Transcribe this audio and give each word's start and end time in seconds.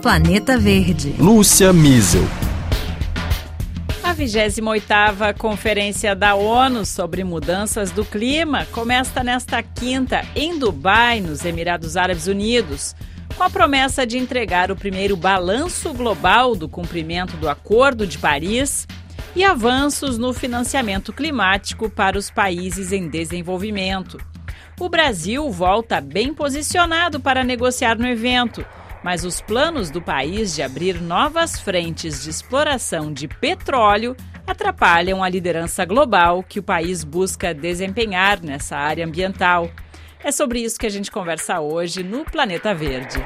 Planeta 0.00 0.56
Verde. 0.56 1.14
Lúcia 1.18 1.74
Miesel. 1.74 2.24
A 4.02 4.14
28ª 4.14 5.36
Conferência 5.36 6.16
da 6.16 6.34
ONU 6.34 6.86
sobre 6.86 7.22
Mudanças 7.22 7.90
do 7.90 8.02
Clima 8.02 8.66
começa 8.72 9.22
nesta 9.22 9.62
quinta 9.62 10.24
em 10.34 10.58
Dubai, 10.58 11.20
nos 11.20 11.44
Emirados 11.44 11.98
Árabes 11.98 12.26
Unidos, 12.26 12.96
com 13.36 13.42
a 13.42 13.50
promessa 13.50 14.06
de 14.06 14.16
entregar 14.16 14.70
o 14.70 14.76
primeiro 14.76 15.18
balanço 15.18 15.92
global 15.92 16.56
do 16.56 16.66
cumprimento 16.66 17.36
do 17.36 17.46
Acordo 17.46 18.06
de 18.06 18.16
Paris 18.16 18.88
e 19.36 19.44
avanços 19.44 20.16
no 20.16 20.32
financiamento 20.32 21.12
climático 21.12 21.90
para 21.90 22.16
os 22.16 22.30
países 22.30 22.90
em 22.90 23.06
desenvolvimento. 23.06 24.16
O 24.80 24.88
Brasil 24.88 25.50
volta 25.50 26.00
bem 26.00 26.32
posicionado 26.32 27.20
para 27.20 27.44
negociar 27.44 27.98
no 27.98 28.06
evento 28.06 28.64
mas 29.02 29.24
os 29.24 29.40
planos 29.40 29.90
do 29.90 30.02
país 30.02 30.54
de 30.54 30.62
abrir 30.62 31.00
novas 31.00 31.58
frentes 31.58 32.22
de 32.22 32.30
exploração 32.30 33.12
de 33.12 33.26
petróleo 33.26 34.16
atrapalham 34.46 35.22
a 35.22 35.28
liderança 35.28 35.84
global 35.84 36.42
que 36.42 36.58
o 36.58 36.62
país 36.62 37.04
busca 37.04 37.54
desempenhar 37.54 38.42
nessa 38.42 38.76
área 38.76 39.06
ambiental. 39.06 39.70
É 40.22 40.30
sobre 40.30 40.60
isso 40.60 40.78
que 40.78 40.86
a 40.86 40.90
gente 40.90 41.10
conversa 41.10 41.60
hoje 41.60 42.02
no 42.02 42.24
Planeta 42.24 42.74
Verde. 42.74 43.24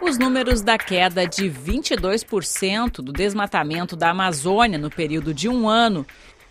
Os 0.00 0.18
números 0.18 0.60
da 0.60 0.76
queda 0.76 1.26
de 1.26 1.50
22% 1.50 2.96
do 2.96 3.10
desmatamento 3.10 3.96
da 3.96 4.10
Amazônia 4.10 4.78
no 4.78 4.90
período 4.90 5.32
de 5.32 5.48
um 5.48 5.66
ano 5.66 6.06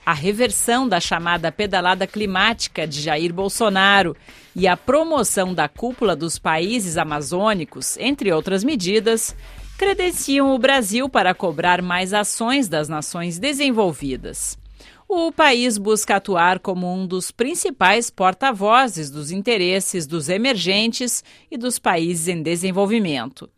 a 0.06 0.14
reversão 0.14 0.88
da 0.88 1.00
chamada 1.00 1.52
pedalada 1.52 2.06
climática 2.06 2.88
de 2.88 3.02
Jair 3.02 3.34
Bolsonaro 3.34 4.16
e 4.56 4.68
a 4.68 4.76
promoção 4.76 5.54
da 5.54 5.68
cúpula 5.68 6.16
dos 6.16 6.38
países 6.38 6.98
amazônicos, 6.98 7.98
entre 7.98 8.32
outras 8.32 8.64
medidas, 8.64 9.36
credenciam 9.78 10.54
o 10.54 10.60
Brasil 10.60 11.10
para 11.10 11.34
cobrar 11.34 11.82
mais 11.82 12.14
ações 12.14 12.68
das 12.68 12.90
nações 12.90 13.40
desenvolvidas. 13.40 14.58
O 15.08 15.32
país 15.32 15.78
busca 15.78 16.16
atuar 16.16 16.60
como 16.60 16.92
um 16.92 17.06
dos 17.06 17.30
principais 17.30 18.10
porta-vozes 18.10 19.10
dos 19.10 19.32
interesses 19.32 20.08
dos 20.08 20.30
emergentes 20.30 21.24
e 21.52 21.58
dos 21.58 21.78
países 21.78 22.28
em 22.28 22.42
desenvolvimento. 22.42 23.50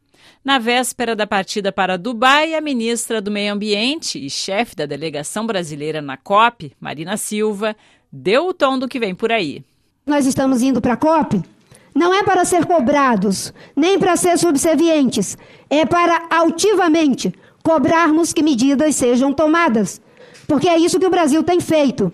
Na 0.46 0.60
véspera 0.60 1.16
da 1.16 1.26
partida 1.26 1.72
para 1.72 1.98
Dubai, 1.98 2.54
a 2.54 2.62
ministra 2.62 3.20
do 3.20 3.32
Meio 3.32 3.52
Ambiente 3.52 4.24
e 4.24 4.30
chefe 4.30 4.76
da 4.76 4.86
delegação 4.86 5.48
brasileira 5.48 6.04
na 6.04 6.18
COP, 6.18 6.72
Marina 6.80 7.18
Silva, 7.18 7.76
deu 8.12 8.50
o 8.50 8.54
tom 8.54 8.78
do 8.78 8.88
que 8.88 9.00
vem 9.00 9.16
por 9.16 9.32
aí. 9.32 9.64
Nós 10.06 10.28
estamos 10.28 10.62
indo 10.62 10.80
para 10.80 10.94
a 10.94 10.98
COP 10.98 11.42
não 11.96 12.14
é 12.14 12.24
para 12.24 12.44
ser 12.44 12.66
cobrados, 12.66 13.54
nem 13.74 13.98
para 13.98 14.18
ser 14.18 14.38
subservientes, 14.38 15.38
é 15.70 15.86
para 15.86 16.28
altivamente 16.30 17.34
cobrarmos 17.64 18.34
que 18.34 18.44
medidas 18.44 18.98
sejam 18.98 19.32
tomadas. 19.32 20.02
Porque 20.46 20.68
é 20.68 20.78
isso 20.78 21.00
que 21.00 21.08
o 21.08 21.10
Brasil 21.10 21.42
tem 21.42 21.62
feito. 21.62 22.12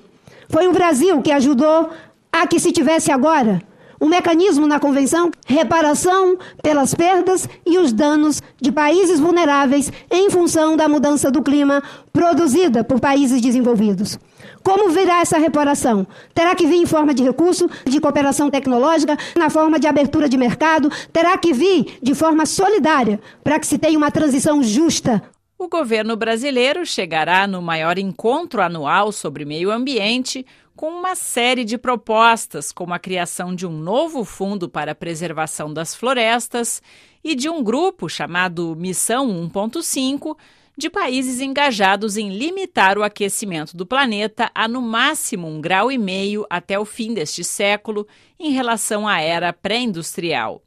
Foi 0.48 0.68
o 0.68 0.72
Brasil 0.72 1.20
que 1.24 1.32
ajudou 1.32 1.90
a 2.32 2.46
que 2.46 2.60
se 2.60 2.72
tivesse 2.72 3.12
agora 3.12 3.60
um 4.02 4.10
mecanismo 4.10 4.66
na 4.66 4.80
convenção, 4.80 5.30
reparação 5.46 6.36
pelas 6.64 6.96
perdas 6.96 7.48
e 7.64 7.78
os 7.78 7.94
danos 7.94 8.42
de 8.60 8.72
países 8.72 9.20
vulneráveis 9.20 9.92
em 10.10 10.28
função 10.32 10.76
da 10.76 10.90
mudança 10.90 11.30
do 11.30 11.44
clima 11.44 11.84
produzida 12.12 12.84
por 12.84 13.00
países 13.00 13.40
desenvolvidos. 13.40 14.18
Como 14.64 14.90
virá 14.90 15.22
essa 15.22 15.38
reparação? 15.38 16.06
Terá 16.34 16.56
que 16.56 16.66
vir 16.66 16.78
em 16.78 16.86
forma 16.88 17.14
de 17.14 17.24
recurso, 17.24 17.70
de 17.86 18.02
cooperação 18.02 18.50
tecnológica, 18.50 19.16
na 19.36 19.50
forma 19.52 19.80
de 19.80 19.86
abertura 19.86 20.28
de 20.28 20.38
mercado, 20.38 20.92
terá 21.14 21.38
que 21.38 21.54
vir 21.54 22.00
de 22.02 22.16
forma 22.16 22.48
solidária, 22.48 23.20
para 23.44 23.60
que 23.60 23.68
se 23.68 23.78
tenha 23.78 23.98
uma 23.98 24.12
transição 24.12 24.64
justa 24.64 25.22
o 25.62 25.68
governo 25.68 26.16
brasileiro 26.16 26.84
chegará 26.88 27.46
no 27.46 27.62
maior 27.62 28.00
encontro 28.00 28.64
anual 28.64 29.12
sobre 29.12 29.46
meio 29.46 29.70
ambiente 29.70 30.44
com 30.76 30.90
uma 30.90 31.16
série 31.16 31.64
de 31.64 31.78
propostas, 31.78 32.72
como 32.72 32.94
a 32.94 33.00
criação 33.00 33.54
de 33.54 33.68
um 33.68 33.72
novo 33.78 34.24
fundo 34.24 34.70
para 34.70 34.94
a 34.94 34.96
preservação 34.96 35.74
das 35.74 35.96
florestas 35.96 36.82
e 37.24 37.36
de 37.36 37.50
um 37.50 37.64
grupo 37.64 38.10
chamado 38.10 38.76
Missão 38.76 39.28
1.5 39.50 40.38
de 40.78 40.90
países 40.90 41.42
engajados 41.42 42.18
em 42.18 42.30
limitar 42.30 42.98
o 42.98 43.04
aquecimento 43.04 43.76
do 43.76 43.86
planeta 43.86 44.50
a 44.56 44.68
no 44.68 44.82
máximo 44.82 45.48
um 45.48 45.62
grau 45.62 45.92
e 45.92 45.98
meio 45.98 46.46
até 46.50 46.80
o 46.80 46.86
fim 46.86 47.14
deste 47.14 47.44
século 47.44 48.08
em 48.40 48.52
relação 48.52 49.08
à 49.08 49.20
era 49.22 49.54
pré-industrial. 49.54 50.64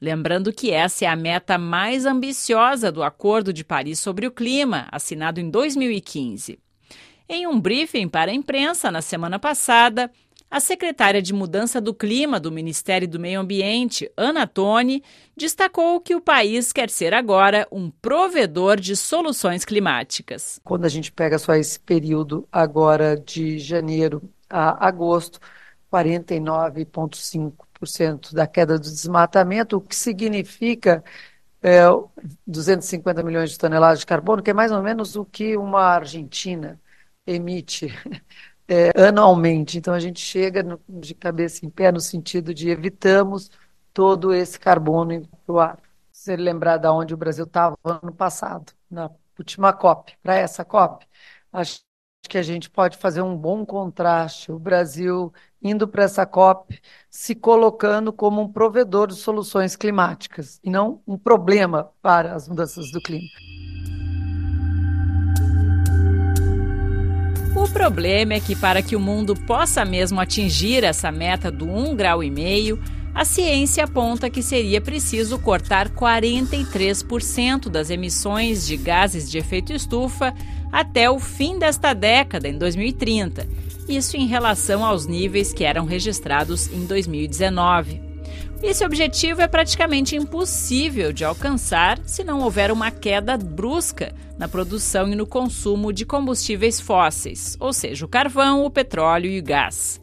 Lembrando 0.00 0.52
que 0.52 0.72
essa 0.72 1.04
é 1.04 1.08
a 1.08 1.14
meta 1.14 1.56
mais 1.56 2.06
ambiciosa 2.06 2.90
do 2.90 3.04
Acordo 3.04 3.52
de 3.52 3.62
Paris 3.62 4.00
sobre 4.00 4.26
o 4.26 4.32
Clima, 4.32 4.88
assinado 4.90 5.38
em 5.38 5.48
2015. 5.48 6.58
Em 7.28 7.46
um 7.46 7.60
briefing 7.60 8.08
para 8.08 8.30
a 8.30 8.34
imprensa 8.34 8.90
na 8.90 9.00
semana 9.00 9.38
passada, 9.38 10.10
a 10.50 10.58
secretária 10.60 11.22
de 11.22 11.32
Mudança 11.32 11.80
do 11.80 11.94
Clima 11.94 12.38
do 12.38 12.52
Ministério 12.52 13.08
do 13.08 13.18
Meio 13.18 13.40
Ambiente, 13.40 14.12
Ana 14.14 14.46
Toni, 14.46 15.02
destacou 15.34 15.98
que 15.98 16.14
o 16.14 16.20
país 16.20 16.74
quer 16.74 16.90
ser 16.90 17.14
agora 17.14 17.66
um 17.72 17.90
provedor 17.90 18.78
de 18.78 18.94
soluções 18.94 19.64
climáticas. 19.64 20.60
Quando 20.62 20.84
a 20.84 20.90
gente 20.90 21.10
pega 21.10 21.38
só 21.38 21.54
esse 21.54 21.80
período 21.80 22.46
agora 22.52 23.16
de 23.16 23.58
janeiro 23.58 24.22
a 24.50 24.86
agosto, 24.86 25.40
49,5 25.90 28.34
da 28.34 28.46
queda 28.46 28.78
do 28.78 28.82
desmatamento, 28.82 29.78
o 29.78 29.80
que 29.80 29.96
significa 29.96 31.02
é, 31.62 31.80
250 32.46 33.22
milhões 33.22 33.50
de 33.50 33.58
toneladas 33.58 34.00
de 34.00 34.06
carbono, 34.06 34.42
que 34.42 34.50
é 34.50 34.54
mais 34.54 34.70
ou 34.70 34.82
menos 34.82 35.16
o 35.16 35.24
que 35.24 35.56
uma 35.56 35.80
Argentina 35.80 36.78
emite 37.26 37.88
é, 38.68 38.90
anualmente. 39.08 39.78
Então 39.78 39.94
a 39.94 40.00
gente 40.00 40.20
chega 40.20 40.62
no, 40.62 40.80
de 40.88 41.14
cabeça 41.14 41.64
em 41.66 41.70
pé 41.70 41.92
no 41.92 42.00
sentido 42.00 42.54
de 42.54 42.68
evitamos 42.70 43.50
todo 43.92 44.32
esse 44.34 44.58
carbono 44.58 45.28
para 45.46 45.54
o 45.54 45.60
ar. 45.60 45.78
Se 46.10 46.36
lembrar 46.36 46.78
de 46.78 46.88
onde 46.88 47.14
o 47.14 47.16
Brasil 47.16 47.44
estava 47.44 47.76
ano 47.84 48.12
passado, 48.12 48.72
na 48.90 49.10
última 49.38 49.72
COP, 49.72 50.16
para 50.22 50.36
essa 50.36 50.64
COP, 50.64 51.06
acho 51.52 51.80
que 52.28 52.38
a 52.38 52.42
gente 52.42 52.70
pode 52.70 52.96
fazer 52.96 53.22
um 53.22 53.36
bom 53.36 53.66
contraste. 53.66 54.52
O 54.52 54.58
Brasil 54.58 55.32
indo 55.60 55.88
para 55.88 56.04
essa 56.04 56.24
COP, 56.24 56.80
se 57.10 57.34
colocando 57.34 58.12
como 58.12 58.40
um 58.40 58.52
provedor 58.52 59.08
de 59.08 59.14
soluções 59.16 59.76
climáticas 59.76 60.60
e 60.62 60.70
não 60.70 61.02
um 61.06 61.18
problema 61.18 61.92
para 62.00 62.34
as 62.34 62.48
mudanças 62.48 62.90
do 62.90 63.00
clima. 63.00 63.28
O 67.54 67.68
problema 67.68 68.34
é 68.34 68.40
que 68.40 68.56
para 68.56 68.82
que 68.82 68.96
o 68.96 69.00
mundo 69.00 69.34
possa 69.34 69.84
mesmo 69.84 70.20
atingir 70.20 70.84
essa 70.84 71.12
meta 71.12 71.50
do 71.50 71.66
1,5 71.66 71.94
grau, 71.94 72.24
e 72.24 72.30
meio, 72.30 72.82
a 73.14 73.24
ciência 73.24 73.84
aponta 73.84 74.30
que 74.30 74.42
seria 74.42 74.80
preciso 74.80 75.38
cortar 75.38 75.90
43% 75.90 77.68
das 77.68 77.90
emissões 77.90 78.66
de 78.66 78.76
gases 78.76 79.30
de 79.30 79.38
efeito 79.38 79.72
estufa 79.72 80.34
até 80.72 81.10
o 81.10 81.18
fim 81.18 81.58
desta 81.58 81.92
década, 81.92 82.48
em 82.48 82.56
2030 82.56 83.46
isso 83.88 84.16
em 84.16 84.26
relação 84.26 84.84
aos 84.84 85.06
níveis 85.06 85.52
que 85.52 85.64
eram 85.64 85.84
registrados 85.84 86.68
em 86.68 86.86
2019. 86.86 88.11
Esse 88.62 88.84
objetivo 88.84 89.42
é 89.42 89.48
praticamente 89.48 90.14
impossível 90.14 91.12
de 91.12 91.24
alcançar 91.24 91.98
se 92.06 92.22
não 92.22 92.40
houver 92.40 92.70
uma 92.70 92.92
queda 92.92 93.36
brusca 93.36 94.14
na 94.38 94.46
produção 94.46 95.08
e 95.08 95.16
no 95.16 95.26
consumo 95.26 95.92
de 95.92 96.06
combustíveis 96.06 96.80
fósseis, 96.80 97.56
ou 97.58 97.72
seja, 97.72 98.06
o 98.06 98.08
carvão, 98.08 98.64
o 98.64 98.70
petróleo 98.70 99.28
e 99.28 99.40
o 99.40 99.42
gás. 99.42 100.00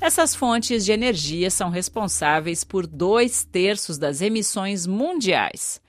Essas 0.00 0.34
fontes 0.34 0.84
de 0.84 0.90
energia 0.90 1.50
são 1.50 1.70
responsáveis 1.70 2.64
por 2.64 2.84
dois 2.84 3.44
terços 3.44 3.96
das 3.96 4.20
emissões 4.20 4.86
mundiais. 4.86 5.80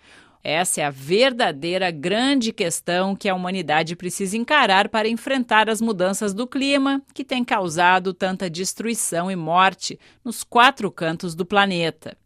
Essa 0.44 0.82
é 0.82 0.84
a 0.84 0.90
verdadeira 0.90 1.92
grande 1.92 2.52
questão 2.52 3.16
que 3.16 3.30
a 3.30 3.36
humanidade 3.36 3.96
precisa 3.96 4.36
encarar 4.36 4.90
para 4.90 5.08
enfrentar 5.08 5.70
as 5.70 5.80
mudanças 5.80 6.34
do 6.34 6.48
clima 6.48 7.02
que 7.14 7.24
têm 7.24 7.44
causado 7.44 8.14
tanta 8.14 8.50
destruição 8.50 9.30
e 9.30 9.36
morte 9.36 10.00
nos 10.24 10.44
quatro 10.44 10.90
cantos 10.92 11.36
do 11.36 11.46
planeta. 11.46 12.18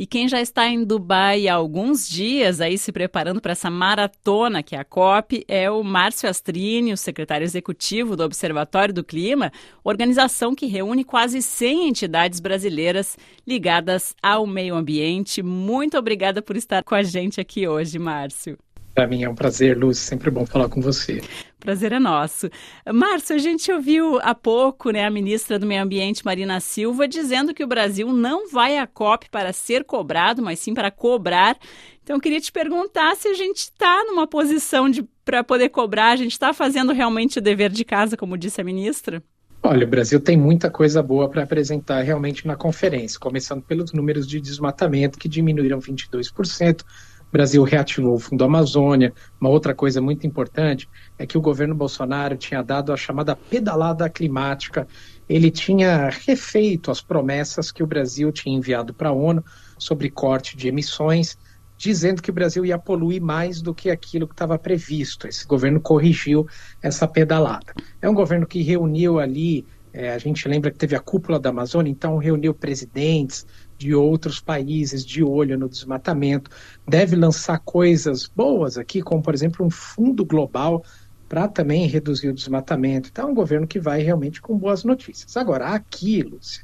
E 0.00 0.06
quem 0.06 0.26
já 0.26 0.40
está 0.40 0.66
em 0.66 0.82
Dubai 0.82 1.46
há 1.46 1.52
alguns 1.52 2.08
dias, 2.08 2.62
aí 2.62 2.78
se 2.78 2.90
preparando 2.90 3.38
para 3.38 3.52
essa 3.52 3.68
maratona 3.68 4.62
que 4.62 4.74
é 4.74 4.78
a 4.78 4.84
COP, 4.84 5.44
é 5.46 5.70
o 5.70 5.84
Márcio 5.84 6.26
Astrini, 6.26 6.94
o 6.94 6.96
secretário 6.96 7.44
executivo 7.44 8.16
do 8.16 8.24
Observatório 8.24 8.94
do 8.94 9.04
Clima, 9.04 9.52
organização 9.84 10.54
que 10.54 10.64
reúne 10.64 11.04
quase 11.04 11.42
100 11.42 11.88
entidades 11.88 12.40
brasileiras 12.40 13.18
ligadas 13.46 14.16
ao 14.22 14.46
meio 14.46 14.74
ambiente. 14.74 15.42
Muito 15.42 15.98
obrigada 15.98 16.40
por 16.40 16.56
estar 16.56 16.82
com 16.82 16.94
a 16.94 17.02
gente 17.02 17.38
aqui 17.38 17.68
hoje, 17.68 17.98
Márcio. 17.98 18.56
Para 19.00 19.06
mim 19.06 19.22
é 19.22 19.30
um 19.30 19.34
prazer, 19.34 19.78
Lúcia, 19.78 20.06
sempre 20.06 20.30
bom 20.30 20.44
falar 20.44 20.68
com 20.68 20.78
você. 20.78 21.22
Prazer 21.58 21.90
é 21.90 21.98
nosso. 21.98 22.50
Márcio, 22.92 23.34
a 23.34 23.38
gente 23.38 23.72
ouviu 23.72 24.18
há 24.20 24.34
pouco 24.34 24.90
né, 24.90 25.06
a 25.06 25.10
ministra 25.10 25.58
do 25.58 25.64
Meio 25.66 25.82
Ambiente, 25.82 26.22
Marina 26.22 26.60
Silva, 26.60 27.08
dizendo 27.08 27.54
que 27.54 27.64
o 27.64 27.66
Brasil 27.66 28.12
não 28.12 28.50
vai 28.50 28.76
à 28.76 28.86
COP 28.86 29.30
para 29.30 29.54
ser 29.54 29.84
cobrado, 29.84 30.42
mas 30.42 30.58
sim 30.58 30.74
para 30.74 30.90
cobrar. 30.90 31.56
Então, 32.02 32.16
eu 32.16 32.20
queria 32.20 32.42
te 32.42 32.52
perguntar 32.52 33.16
se 33.16 33.26
a 33.28 33.32
gente 33.32 33.56
está 33.56 34.04
numa 34.04 34.26
posição 34.26 34.90
para 35.24 35.42
poder 35.42 35.70
cobrar, 35.70 36.10
a 36.10 36.16
gente 36.16 36.32
está 36.32 36.52
fazendo 36.52 36.92
realmente 36.92 37.38
o 37.38 37.42
dever 37.42 37.70
de 37.70 37.86
casa, 37.86 38.18
como 38.18 38.36
disse 38.36 38.60
a 38.60 38.64
ministra? 38.64 39.22
Olha, 39.62 39.86
o 39.86 39.90
Brasil 39.90 40.20
tem 40.20 40.36
muita 40.36 40.70
coisa 40.70 41.02
boa 41.02 41.26
para 41.26 41.42
apresentar 41.42 42.02
realmente 42.02 42.46
na 42.46 42.54
conferência, 42.54 43.18
começando 43.18 43.62
pelos 43.62 43.94
números 43.94 44.26
de 44.26 44.42
desmatamento, 44.42 45.18
que 45.18 45.28
diminuíram 45.28 45.78
22%, 45.78 46.82
o 47.30 47.32
Brasil 47.32 47.62
reativou 47.62 48.16
o 48.16 48.18
Fundo 48.18 48.42
Amazônia. 48.42 49.14
Uma 49.40 49.48
outra 49.48 49.72
coisa 49.72 50.00
muito 50.00 50.26
importante 50.26 50.88
é 51.16 51.24
que 51.24 51.38
o 51.38 51.40
governo 51.40 51.76
Bolsonaro 51.76 52.36
tinha 52.36 52.60
dado 52.60 52.92
a 52.92 52.96
chamada 52.96 53.36
pedalada 53.36 54.10
climática. 54.10 54.86
Ele 55.28 55.48
tinha 55.48 56.10
refeito 56.10 56.90
as 56.90 57.00
promessas 57.00 57.70
que 57.70 57.84
o 57.84 57.86
Brasil 57.86 58.32
tinha 58.32 58.56
enviado 58.56 58.92
para 58.92 59.10
a 59.10 59.12
ONU 59.12 59.44
sobre 59.78 60.10
corte 60.10 60.56
de 60.56 60.66
emissões, 60.66 61.38
dizendo 61.78 62.20
que 62.20 62.30
o 62.30 62.34
Brasil 62.34 62.66
ia 62.66 62.76
poluir 62.76 63.22
mais 63.22 63.62
do 63.62 63.72
que 63.72 63.90
aquilo 63.90 64.26
que 64.26 64.34
estava 64.34 64.58
previsto. 64.58 65.28
Esse 65.28 65.46
governo 65.46 65.80
corrigiu 65.80 66.48
essa 66.82 67.06
pedalada. 67.06 67.72
É 68.02 68.10
um 68.10 68.14
governo 68.14 68.44
que 68.44 68.60
reuniu 68.60 69.20
ali 69.20 69.64
é, 69.92 70.12
a 70.12 70.18
gente 70.18 70.46
lembra 70.46 70.70
que 70.70 70.78
teve 70.78 70.94
a 70.94 71.00
cúpula 71.00 71.38
da 71.38 71.50
Amazônia, 71.50 71.90
então 71.90 72.16
reuniu 72.16 72.54
presidentes 72.54 73.44
de 73.80 73.94
outros 73.94 74.40
países 74.40 75.06
de 75.06 75.24
olho 75.24 75.58
no 75.58 75.66
desmatamento. 75.66 76.50
Deve 76.86 77.16
lançar 77.16 77.58
coisas 77.60 78.26
boas 78.26 78.76
aqui, 78.76 79.00
como, 79.00 79.22
por 79.22 79.32
exemplo, 79.32 79.64
um 79.64 79.70
fundo 79.70 80.22
global 80.22 80.84
para 81.26 81.48
também 81.48 81.86
reduzir 81.86 82.28
o 82.28 82.34
desmatamento. 82.34 83.08
Então, 83.10 83.28
é 83.28 83.32
um 83.32 83.34
governo 83.34 83.66
que 83.66 83.80
vai 83.80 84.02
realmente 84.02 84.38
com 84.42 84.58
boas 84.58 84.84
notícias. 84.84 85.34
Agora, 85.34 85.68
aqui, 85.68 86.22
Lúcia, 86.22 86.62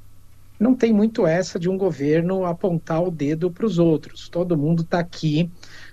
não 0.61 0.75
tem 0.75 0.93
muito 0.93 1.27
essa 1.27 1.59
de 1.59 1.71
um 1.71 1.79
governo 1.79 2.45
apontar 2.45 3.03
o 3.03 3.11
dedo 3.11 3.51
para 3.51 3.65
os 3.65 3.79
outros. 3.79 4.29
Todo 4.29 4.57
mundo 4.57 4.83
está 4.83 4.99
aqui 4.99 5.51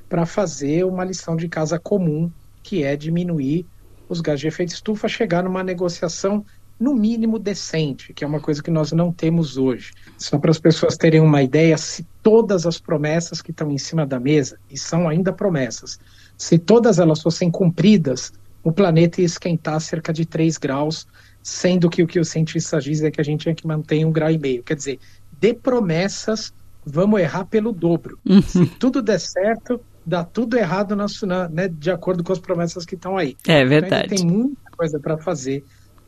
para 0.10 0.26
fazer 0.26 0.84
uma 0.84 1.06
lição 1.06 1.38
de 1.38 1.48
casa 1.48 1.80
comum, 1.80 2.30
que 2.62 2.84
é 2.84 2.98
diminuir 2.98 3.66
os 4.10 4.20
gases 4.20 4.42
de 4.42 4.48
efeito 4.48 4.74
estufa, 4.74 5.08
chegar 5.08 5.42
numa 5.42 5.64
negociação 5.64 6.46
no 6.80 6.94
mínimo 6.94 7.40
decente, 7.40 8.14
que 8.14 8.24
é 8.24 8.28
uma 8.28 8.40
coisa 8.40 8.62
que 8.62 8.72
nós 8.72 8.92
não 8.92 9.12
temos 9.12 9.58
hoje. 9.58 9.94
Só 10.18 10.38
para 10.38 10.52
as 10.52 10.60
pessoas 10.60 10.98
terem 10.98 11.20
uma 11.20 11.42
ideia, 11.42 11.78
se 11.78 12.06
todas 12.22 12.66
as 12.66 12.80
promessas 12.80 13.42
que 13.42 13.52
estão 13.52 13.72
em 13.72 13.78
cima 13.78 14.06
da 14.06 14.20
mesa, 14.20 14.58
e 14.70 14.78
são 14.78 15.08
ainda 15.08 15.32
promessas, 15.32 16.00
se 16.38 16.58
todas 16.58 17.00
elas 17.00 17.22
fossem 17.22 17.50
cumpridas, 17.50 18.34
o 18.64 18.72
planeta 18.72 19.22
ia 19.22 19.26
esquentar 19.26 19.80
cerca 19.82 20.12
de 20.12 20.26
3 20.26 20.58
graus, 20.58 21.08
sendo 21.42 21.90
que 21.90 22.02
o 22.02 22.08
que 22.08 22.20
os 22.20 22.30
cientistas 22.30 22.84
dizem 22.84 23.08
é 23.08 23.12
que 23.12 23.22
a 23.22 23.24
gente 23.24 23.42
tinha 23.42 23.56
que 23.56 23.68
manter 23.68 24.06
um 24.06 24.12
grau 24.12 24.32
e 24.32 24.38
meio. 24.38 24.64
Quer 24.64 24.76
dizer, 24.76 25.00
de 25.40 25.54
promessas, 25.54 26.54
vamos 26.86 27.20
errar 27.20 27.46
pelo 27.46 27.72
dobro. 27.72 28.18
Uhum. 28.28 28.42
Se 28.42 28.66
tudo 28.66 29.02
der 29.02 29.20
certo, 29.20 29.80
dá 30.06 30.24
tudo 30.24 30.58
errado 30.58 30.96
na, 30.96 31.50
né, 31.50 31.68
de 31.68 31.92
acordo 31.92 32.24
com 32.24 32.32
as 32.32 32.40
promessas 32.40 32.86
que 32.86 32.96
estão 32.96 33.18
aí. 33.18 33.36
É 33.48 33.64
verdade. 33.66 34.14
Então, 34.14 34.18
tem 34.18 34.26
muita 34.26 34.72
coisa 34.72 35.00
para 35.00 35.18
fazer 35.18 35.64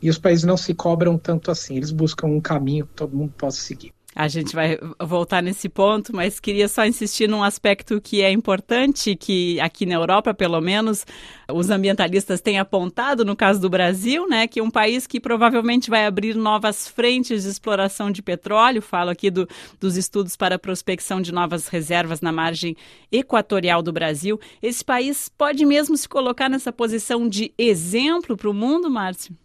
e 0.06 0.10
os 0.10 0.18
países 0.18 0.44
não 0.44 0.56
se 0.56 0.72
cobram 0.72 1.18
tanto 1.18 1.50
assim, 1.50 1.76
eles 1.76 1.90
buscam 1.90 2.28
um 2.28 2.40
caminho 2.40 2.86
que 2.86 2.94
todo 2.94 3.16
mundo 3.16 3.32
possa 3.36 3.60
seguir. 3.60 3.92
A 4.14 4.28
gente 4.28 4.54
vai 4.54 4.78
voltar 5.00 5.42
nesse 5.42 5.68
ponto, 5.68 6.14
mas 6.14 6.38
queria 6.38 6.68
só 6.68 6.86
insistir 6.86 7.28
num 7.28 7.42
aspecto 7.42 8.00
que 8.00 8.22
é 8.22 8.30
importante, 8.30 9.16
que 9.16 9.60
aqui 9.60 9.84
na 9.84 9.96
Europa, 9.96 10.32
pelo 10.32 10.60
menos, 10.60 11.04
os 11.52 11.70
ambientalistas 11.70 12.40
têm 12.40 12.58
apontado, 12.58 13.24
no 13.24 13.34
caso 13.34 13.60
do 13.60 13.68
Brasil, 13.68 14.28
né, 14.28 14.46
que 14.46 14.60
é 14.60 14.62
um 14.62 14.70
país 14.70 15.08
que 15.08 15.18
provavelmente 15.18 15.90
vai 15.90 16.06
abrir 16.06 16.36
novas 16.36 16.86
frentes 16.86 17.42
de 17.42 17.50
exploração 17.50 18.10
de 18.10 18.22
petróleo. 18.22 18.80
Falo 18.80 19.10
aqui 19.10 19.28
do, 19.28 19.46
dos 19.80 19.96
estudos 19.96 20.36
para 20.36 20.56
prospecção 20.56 21.20
de 21.20 21.32
novas 21.32 21.66
reservas 21.66 22.20
na 22.20 22.30
margem 22.30 22.76
equatorial 23.10 23.82
do 23.82 23.92
Brasil. 23.92 24.40
Esse 24.62 24.84
país 24.84 25.28
pode 25.28 25.66
mesmo 25.66 25.96
se 25.96 26.08
colocar 26.08 26.48
nessa 26.48 26.72
posição 26.72 27.28
de 27.28 27.52
exemplo 27.58 28.36
para 28.36 28.48
o 28.48 28.54
mundo, 28.54 28.88
Márcio? 28.88 29.36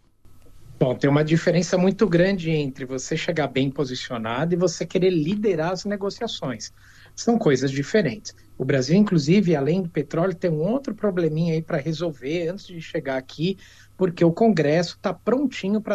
Bom, 0.82 0.96
tem 0.96 1.08
uma 1.08 1.22
diferença 1.22 1.78
muito 1.78 2.08
grande 2.08 2.50
entre 2.50 2.84
você 2.84 3.16
chegar 3.16 3.46
bem 3.46 3.70
posicionado 3.70 4.52
e 4.52 4.56
você 4.56 4.84
querer 4.84 5.10
liderar 5.10 5.70
as 5.70 5.84
negociações. 5.84 6.72
São 7.14 7.38
coisas 7.38 7.70
diferentes. 7.70 8.34
O 8.58 8.64
Brasil, 8.64 8.96
inclusive, 8.96 9.54
além 9.54 9.80
do 9.80 9.88
petróleo, 9.88 10.34
tem 10.34 10.50
um 10.50 10.60
outro 10.60 10.92
probleminha 10.92 11.54
aí 11.54 11.62
para 11.62 11.78
resolver 11.78 12.48
antes 12.48 12.66
de 12.66 12.80
chegar 12.80 13.16
aqui, 13.16 13.56
porque 13.96 14.24
o 14.24 14.32
Congresso 14.32 14.96
está 14.96 15.14
prontinho 15.14 15.80
para 15.80 15.94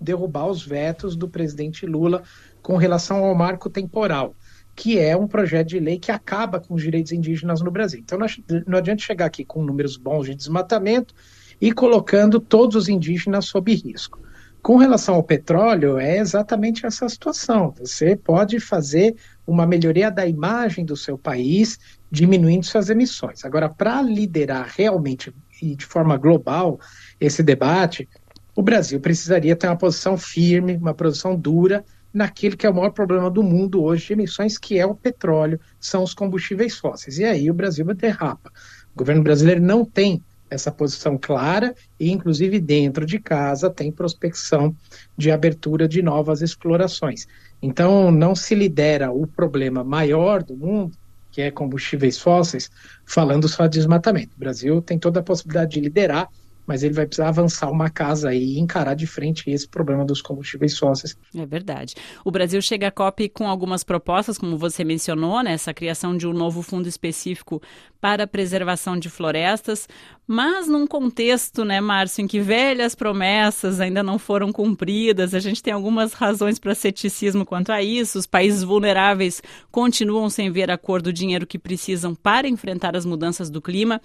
derrubar 0.00 0.46
os 0.46 0.64
vetos 0.64 1.14
do 1.14 1.28
presidente 1.28 1.84
Lula 1.84 2.22
com 2.62 2.78
relação 2.78 3.22
ao 3.22 3.34
marco 3.34 3.68
temporal, 3.68 4.34
que 4.74 4.98
é 4.98 5.14
um 5.14 5.28
projeto 5.28 5.68
de 5.68 5.78
lei 5.78 5.98
que 5.98 6.10
acaba 6.10 6.58
com 6.58 6.72
os 6.72 6.80
direitos 6.80 7.12
indígenas 7.12 7.60
no 7.60 7.70
Brasil. 7.70 8.00
Então, 8.00 8.18
não 8.66 8.78
adianta 8.78 9.02
chegar 9.02 9.26
aqui 9.26 9.44
com 9.44 9.62
números 9.62 9.98
bons 9.98 10.24
de 10.24 10.34
desmatamento 10.34 11.14
e 11.62 11.70
colocando 11.70 12.40
todos 12.40 12.74
os 12.74 12.88
indígenas 12.88 13.44
sob 13.44 13.72
risco. 13.72 14.18
Com 14.60 14.76
relação 14.76 15.14
ao 15.14 15.22
petróleo, 15.22 15.96
é 15.96 16.18
exatamente 16.18 16.84
essa 16.84 17.08
situação. 17.08 17.72
Você 17.78 18.16
pode 18.16 18.58
fazer 18.58 19.14
uma 19.46 19.64
melhoria 19.64 20.10
da 20.10 20.26
imagem 20.26 20.84
do 20.84 20.96
seu 20.96 21.16
país, 21.16 21.78
diminuindo 22.10 22.66
suas 22.66 22.90
emissões. 22.90 23.44
Agora, 23.44 23.68
para 23.68 24.02
liderar 24.02 24.72
realmente 24.76 25.32
e 25.60 25.76
de 25.76 25.86
forma 25.86 26.16
global 26.16 26.80
esse 27.20 27.44
debate, 27.44 28.08
o 28.56 28.62
Brasil 28.62 28.98
precisaria 28.98 29.54
ter 29.54 29.68
uma 29.68 29.78
posição 29.78 30.18
firme, 30.18 30.76
uma 30.76 30.94
posição 30.94 31.36
dura 31.36 31.84
naquele 32.12 32.56
que 32.56 32.66
é 32.66 32.70
o 32.70 32.74
maior 32.74 32.90
problema 32.90 33.30
do 33.30 33.42
mundo 33.42 33.82
hoje 33.82 34.08
de 34.08 34.12
emissões, 34.14 34.58
que 34.58 34.78
é 34.78 34.84
o 34.84 34.96
petróleo, 34.96 35.60
são 35.78 36.02
os 36.02 36.12
combustíveis 36.12 36.76
fósseis. 36.76 37.18
E 37.18 37.24
aí 37.24 37.48
o 37.50 37.54
Brasil 37.54 37.84
derrapa. 37.94 38.50
O 38.94 38.98
governo 38.98 39.22
brasileiro 39.22 39.62
não 39.62 39.84
tem 39.84 40.22
essa 40.52 40.70
posição 40.70 41.16
clara 41.16 41.74
e, 41.98 42.10
inclusive, 42.10 42.60
dentro 42.60 43.06
de 43.06 43.18
casa 43.18 43.70
tem 43.70 43.90
prospecção 43.90 44.74
de 45.16 45.30
abertura 45.30 45.88
de 45.88 46.02
novas 46.02 46.42
explorações. 46.42 47.26
Então, 47.60 48.10
não 48.10 48.34
se 48.34 48.54
lidera 48.54 49.10
o 49.10 49.26
problema 49.26 49.82
maior 49.82 50.42
do 50.42 50.56
mundo, 50.56 50.92
que 51.30 51.40
é 51.40 51.50
combustíveis 51.50 52.18
fósseis, 52.18 52.70
falando 53.06 53.48
só 53.48 53.66
de 53.66 53.78
desmatamento. 53.78 54.36
O 54.36 54.38
Brasil 54.38 54.82
tem 54.82 54.98
toda 54.98 55.20
a 55.20 55.22
possibilidade 55.22 55.72
de 55.72 55.80
liderar 55.80 56.28
mas 56.66 56.82
ele 56.82 56.94
vai 56.94 57.06
precisar 57.06 57.28
avançar 57.28 57.70
uma 57.70 57.90
casa 57.90 58.34
e 58.34 58.58
encarar 58.58 58.94
de 58.94 59.06
frente 59.06 59.50
esse 59.50 59.68
problema 59.68 60.04
dos 60.04 60.22
combustíveis 60.22 60.78
fósseis. 60.78 61.16
É 61.34 61.44
verdade. 61.44 61.94
O 62.24 62.30
Brasil 62.30 62.60
chega 62.62 62.88
à 62.88 62.90
COP 62.90 63.28
com 63.28 63.48
algumas 63.48 63.82
propostas, 63.82 64.38
como 64.38 64.56
você 64.56 64.84
mencionou, 64.84 65.42
né, 65.42 65.52
essa 65.52 65.74
criação 65.74 66.16
de 66.16 66.26
um 66.26 66.32
novo 66.32 66.62
fundo 66.62 66.88
específico 66.88 67.60
para 68.00 68.24
a 68.24 68.26
preservação 68.26 68.96
de 68.96 69.08
florestas, 69.08 69.88
mas 70.26 70.66
num 70.66 70.86
contexto, 70.86 71.64
né, 71.64 71.80
Márcio, 71.80 72.22
em 72.22 72.26
que 72.26 72.40
velhas 72.40 72.94
promessas 72.94 73.80
ainda 73.80 74.02
não 74.02 74.18
foram 74.18 74.52
cumpridas, 74.52 75.34
a 75.34 75.40
gente 75.40 75.62
tem 75.62 75.72
algumas 75.72 76.12
razões 76.12 76.58
para 76.58 76.74
ceticismo 76.74 77.44
quanto 77.44 77.70
a 77.70 77.82
isso. 77.82 78.18
Os 78.18 78.26
países 78.26 78.62
vulneráveis 78.62 79.42
continuam 79.70 80.28
sem 80.28 80.50
ver 80.50 80.70
a 80.70 80.78
cor 80.78 81.00
do 81.00 81.12
dinheiro 81.12 81.46
que 81.46 81.58
precisam 81.58 82.14
para 82.14 82.48
enfrentar 82.48 82.96
as 82.96 83.04
mudanças 83.04 83.50
do 83.50 83.62
clima. 83.62 84.00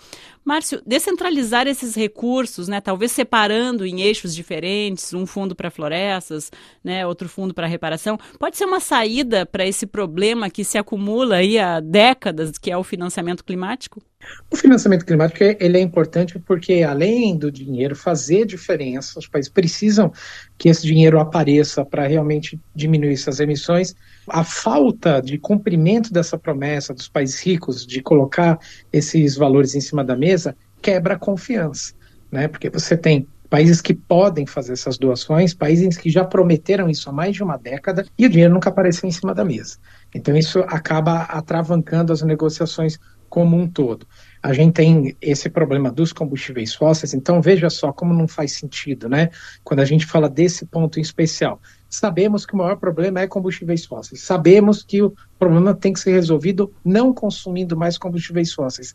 Márcio, 0.46 0.82
descentralizar 0.86 1.68
esses 1.68 1.96
recursos 1.96 2.68
né? 2.68 2.82
Talvez 2.82 3.12
separando 3.12 3.86
em 3.86 4.02
eixos 4.02 4.34
diferentes, 4.36 5.14
um 5.14 5.26
fundo 5.26 5.56
para 5.56 5.72
florestas, 5.72 6.52
né? 6.84 7.06
Outro 7.06 7.30
fundo 7.30 7.54
para 7.54 7.68
reparação, 7.68 8.18
pode 8.40 8.58
ser 8.58 8.66
uma 8.66 8.80
saída 8.80 9.46
para 9.46 9.66
esse 9.66 9.86
problema 9.86 10.50
que 10.50 10.64
se 10.64 10.78
acumula 10.78 11.36
aí 11.38 11.58
há 11.58 11.80
décadas, 11.80 12.58
que 12.58 12.72
é 12.72 12.78
o 12.78 12.84
financiamento 12.84 13.44
climático? 13.44 14.02
O 14.50 14.56
financiamento 14.56 15.06
climático 15.06 15.44
ele 15.44 15.78
é 15.78 15.82
importante 15.82 16.40
porque, 16.40 16.84
além 16.84 17.38
do 17.38 17.52
dinheiro 17.52 17.96
fazer 17.96 18.46
diferença, 18.46 19.20
os 19.20 19.28
países 19.28 19.52
precisam 19.52 20.12
que 20.58 20.70
esse 20.70 20.86
dinheiro 20.86 21.20
apareça 21.20 21.86
para 21.86 22.08
realmente 22.08 22.60
diminuir 22.74 23.14
essas 23.14 23.40
emissões. 23.40 23.96
A 24.28 24.44
falta 24.44 25.22
de 25.22 25.38
cumprimento 25.38 26.12
dessa 26.12 26.38
promessa 26.38 26.94
dos 26.94 27.08
países 27.08 27.40
ricos 27.42 27.86
de 27.86 28.02
colocar 28.02 28.58
esses 28.92 29.36
valores 29.36 29.76
em 29.76 29.82
cima 29.82 30.04
da 30.04 30.16
mesa 30.16 30.56
quebra 30.82 31.16
a 31.16 31.20
confiança 31.20 31.98
né? 32.32 32.48
Porque 32.48 32.70
você 32.70 32.98
tem 32.98 33.28
países 33.50 33.80
que 33.80 33.94
podem 33.94 34.46
fazer 34.46 34.74
essas 34.74 34.98
doações, 34.98 35.54
países 35.54 35.96
que 35.98 36.10
já 36.10 36.24
prometeram 36.26 36.90
isso 36.90 37.10
há 37.10 37.14
mais 37.14 37.34
de 37.34 37.44
uma 37.44 37.58
década 37.58 38.06
e 38.18 38.26
o 38.26 38.30
dinheiro 38.30 38.54
nunca 38.54 38.70
apareceu 38.70 39.08
em 39.08 39.12
cima 39.12 39.34
da 39.34 39.46
mesa. 39.46 39.78
Então 40.14 40.36
isso 40.36 40.60
acaba 40.68 41.22
atravancando 41.22 42.12
as 42.12 42.22
negociações 42.22 43.00
como 43.30 43.58
um 43.58 43.68
todo. 43.68 44.08
A 44.42 44.54
gente 44.54 44.74
tem 44.74 45.16
esse 45.22 45.50
problema 45.50 45.92
dos 45.92 46.14
combustíveis 46.14 46.74
fósseis, 46.74 47.14
então 47.14 47.42
veja 47.42 47.70
só 47.70 47.92
como 47.92 48.14
não 48.14 48.28
faz 48.28 48.54
sentido, 48.54 49.10
né? 49.10 49.30
Quando 49.64 49.82
a 49.82 49.86
gente 49.86 50.06
fala 50.06 50.30
desse 50.30 50.66
ponto 50.66 51.00
em 51.00 51.02
especial. 51.02 51.60
Sabemos 51.90 52.46
que 52.46 52.54
o 52.54 52.58
maior 52.58 52.78
problema 52.78 53.20
é 53.20 53.28
combustíveis 53.28 53.86
fósseis. 53.86 54.22
Sabemos 54.22 54.84
que 54.84 55.02
o 55.02 55.14
problema 55.40 55.74
tem 55.74 55.94
que 55.94 56.00
ser 56.00 56.12
resolvido 56.12 56.72
não 56.84 57.14
consumindo 57.14 57.76
mais 57.76 57.98
combustíveis 57.98 58.54
fósseis. 58.54 58.94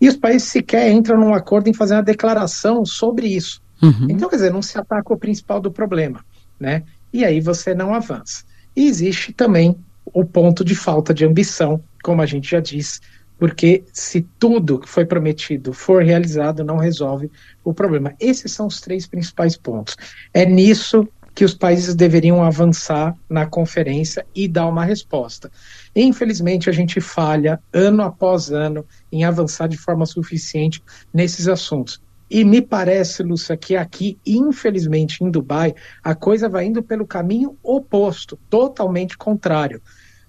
e 0.00 0.08
os 0.08 0.16
países 0.16 0.48
sequer 0.48 0.90
entram 0.90 1.18
num 1.18 1.34
acordo 1.34 1.68
em 1.68 1.74
fazer 1.74 1.94
uma 1.94 2.02
declaração 2.02 2.84
sobre 2.86 3.26
isso. 3.26 3.60
Uhum. 3.82 4.06
Então, 4.08 4.28
quer 4.28 4.36
dizer, 4.36 4.52
não 4.52 4.62
se 4.62 4.78
ataca 4.78 5.12
o 5.12 5.18
principal 5.18 5.60
do 5.60 5.70
problema, 5.70 6.24
né? 6.58 6.84
E 7.12 7.24
aí 7.24 7.40
você 7.40 7.74
não 7.74 7.92
avança. 7.92 8.44
E 8.74 8.86
existe 8.86 9.32
também 9.32 9.76
o 10.06 10.24
ponto 10.24 10.64
de 10.64 10.74
falta 10.74 11.12
de 11.12 11.24
ambição, 11.24 11.82
como 12.02 12.22
a 12.22 12.26
gente 12.26 12.50
já 12.50 12.60
disse, 12.60 13.00
porque 13.40 13.84
se 13.90 14.20
tudo 14.38 14.78
que 14.78 14.86
foi 14.86 15.06
prometido 15.06 15.72
for 15.72 16.04
realizado, 16.04 16.62
não 16.62 16.76
resolve 16.76 17.30
o 17.64 17.72
problema. 17.72 18.14
Esses 18.20 18.52
são 18.52 18.66
os 18.66 18.82
três 18.82 19.06
principais 19.06 19.56
pontos. 19.56 19.96
É 20.34 20.44
nisso 20.44 21.08
que 21.34 21.42
os 21.42 21.54
países 21.54 21.94
deveriam 21.94 22.42
avançar 22.42 23.16
na 23.30 23.46
conferência 23.46 24.26
e 24.34 24.46
dar 24.46 24.66
uma 24.66 24.84
resposta. 24.84 25.50
Infelizmente, 25.96 26.68
a 26.68 26.72
gente 26.72 27.00
falha 27.00 27.58
ano 27.72 28.02
após 28.02 28.50
ano 28.52 28.84
em 29.10 29.24
avançar 29.24 29.68
de 29.68 29.78
forma 29.78 30.04
suficiente 30.04 30.82
nesses 31.10 31.48
assuntos. 31.48 31.98
E 32.30 32.44
me 32.44 32.60
parece, 32.60 33.22
Lúcia, 33.22 33.56
que 33.56 33.74
aqui, 33.74 34.18
infelizmente, 34.26 35.24
em 35.24 35.30
Dubai, 35.30 35.74
a 36.04 36.14
coisa 36.14 36.46
vai 36.46 36.66
indo 36.66 36.82
pelo 36.82 37.06
caminho 37.06 37.56
oposto, 37.62 38.38
totalmente 38.50 39.16
contrário. 39.16 39.80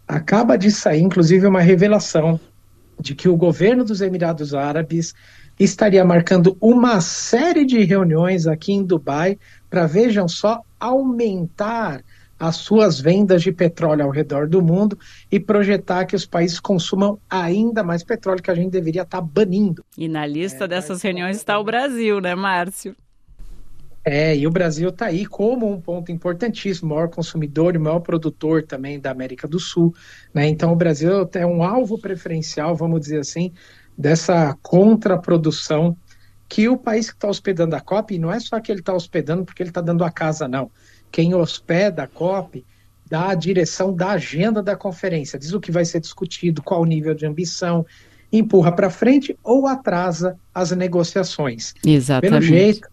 Acaba 0.08 0.58
de 0.58 0.72
sair, 0.72 1.02
inclusive, 1.02 1.46
uma 1.46 1.62
revelação 1.62 2.40
de 3.02 3.16
que 3.16 3.28
o 3.28 3.36
governo 3.36 3.84
dos 3.84 4.02
Emirados 4.02 4.54
Árabes 4.54 5.14
estaria 5.60 6.04
marcando 6.06 6.58
uma 6.62 7.02
série 7.02 7.66
de 7.66 7.84
reuniões 7.84 8.48
aqui 8.48 8.72
em 8.74 8.84
Dubai 8.84 9.38
para, 9.70 9.86
vejam 9.86 10.28
só, 10.28 10.62
aumentar 10.80 12.04
as 12.40 12.56
suas 12.56 13.00
vendas 13.00 13.44
de 13.44 13.52
petróleo 13.52 14.04
ao 14.04 14.10
redor 14.10 14.48
do 14.48 14.64
mundo 14.64 14.98
e 15.32 15.40
projetar 15.40 16.06
que 16.06 16.16
os 16.16 16.26
países 16.26 16.60
consumam 16.60 17.20
ainda 17.30 17.84
mais 17.84 18.04
petróleo 18.04 18.42
que 18.42 18.50
a 18.50 18.56
gente 18.56 18.72
deveria 18.72 19.04
estar 19.04 19.22
tá 19.22 19.24
banindo. 19.24 19.86
E 19.96 20.08
na 20.08 20.26
lista 20.26 20.66
é, 20.66 20.68
dessas 20.68 21.02
reuniões 21.04 21.38
está 21.38 21.60
o 21.60 21.64
Brasil, 21.64 22.20
né, 22.20 22.34
Márcio? 22.34 22.96
É, 24.04 24.36
e 24.36 24.48
o 24.48 24.52
Brasil 24.52 24.90
está 24.90 25.08
aí 25.08 25.26
como 25.26 25.72
um 25.72 25.80
ponto 25.80 26.12
importantíssimo, 26.12 26.90
maior 26.90 27.10
consumidor 27.10 27.76
e 27.76 27.80
maior 27.80 28.00
produtor 28.00 28.64
também 28.64 29.00
da 29.00 29.12
América 29.12 29.48
do 29.48 29.60
Sul. 29.60 29.94
Né? 30.34 30.48
Então, 30.48 30.72
o 30.72 30.76
Brasil 30.76 31.30
é 31.34 31.46
um 31.46 31.64
alvo 31.64 32.00
preferencial, 32.00 32.76
vamos 32.76 33.02
dizer 33.02 33.20
assim, 33.20 33.52
dessa 33.98 34.58
contraprodução 34.62 35.96
que 36.50 36.68
o 36.68 36.78
país 36.78 37.10
que 37.10 37.16
está 37.16 37.30
hospedando 37.30 37.76
a 37.76 37.80
COP, 37.80 38.16
e 38.16 38.20
não 38.20 38.32
é 38.32 38.40
só 38.40 38.60
que 38.60 38.72
ele 38.72 38.82
está 38.82 38.94
hospedando 38.94 39.46
porque 39.46 39.64
ele 39.64 39.70
está 39.70 39.82
dando 39.82 40.04
a 40.04 40.12
casa, 40.12 40.48
não. 40.48 40.70
Quem 41.12 41.34
hospeda 41.34 42.04
a 42.04 42.08
COP 42.08 42.66
dá 43.10 43.30
a 43.30 43.36
direção 43.36 43.94
da 43.94 44.12
agenda 44.12 44.64
da 44.64 44.76
conferência, 44.76 45.38
diz 45.38 45.54
o 45.54 45.60
que 45.60 45.72
vai 45.72 45.86
ser 45.86 46.00
discutido, 46.00 46.64
qual 46.64 46.82
o 46.82 46.86
nível 46.86 47.14
de 47.14 47.26
ambição, 47.26 47.86
empurra 48.32 48.72
para 48.72 48.90
frente 48.90 49.38
ou 49.44 49.68
atrasa 49.68 50.38
as 50.54 50.72
negociações. 50.72 51.74
Exatamente. 51.86 52.32
Pelo 52.32 52.42
jeito, 52.42 52.90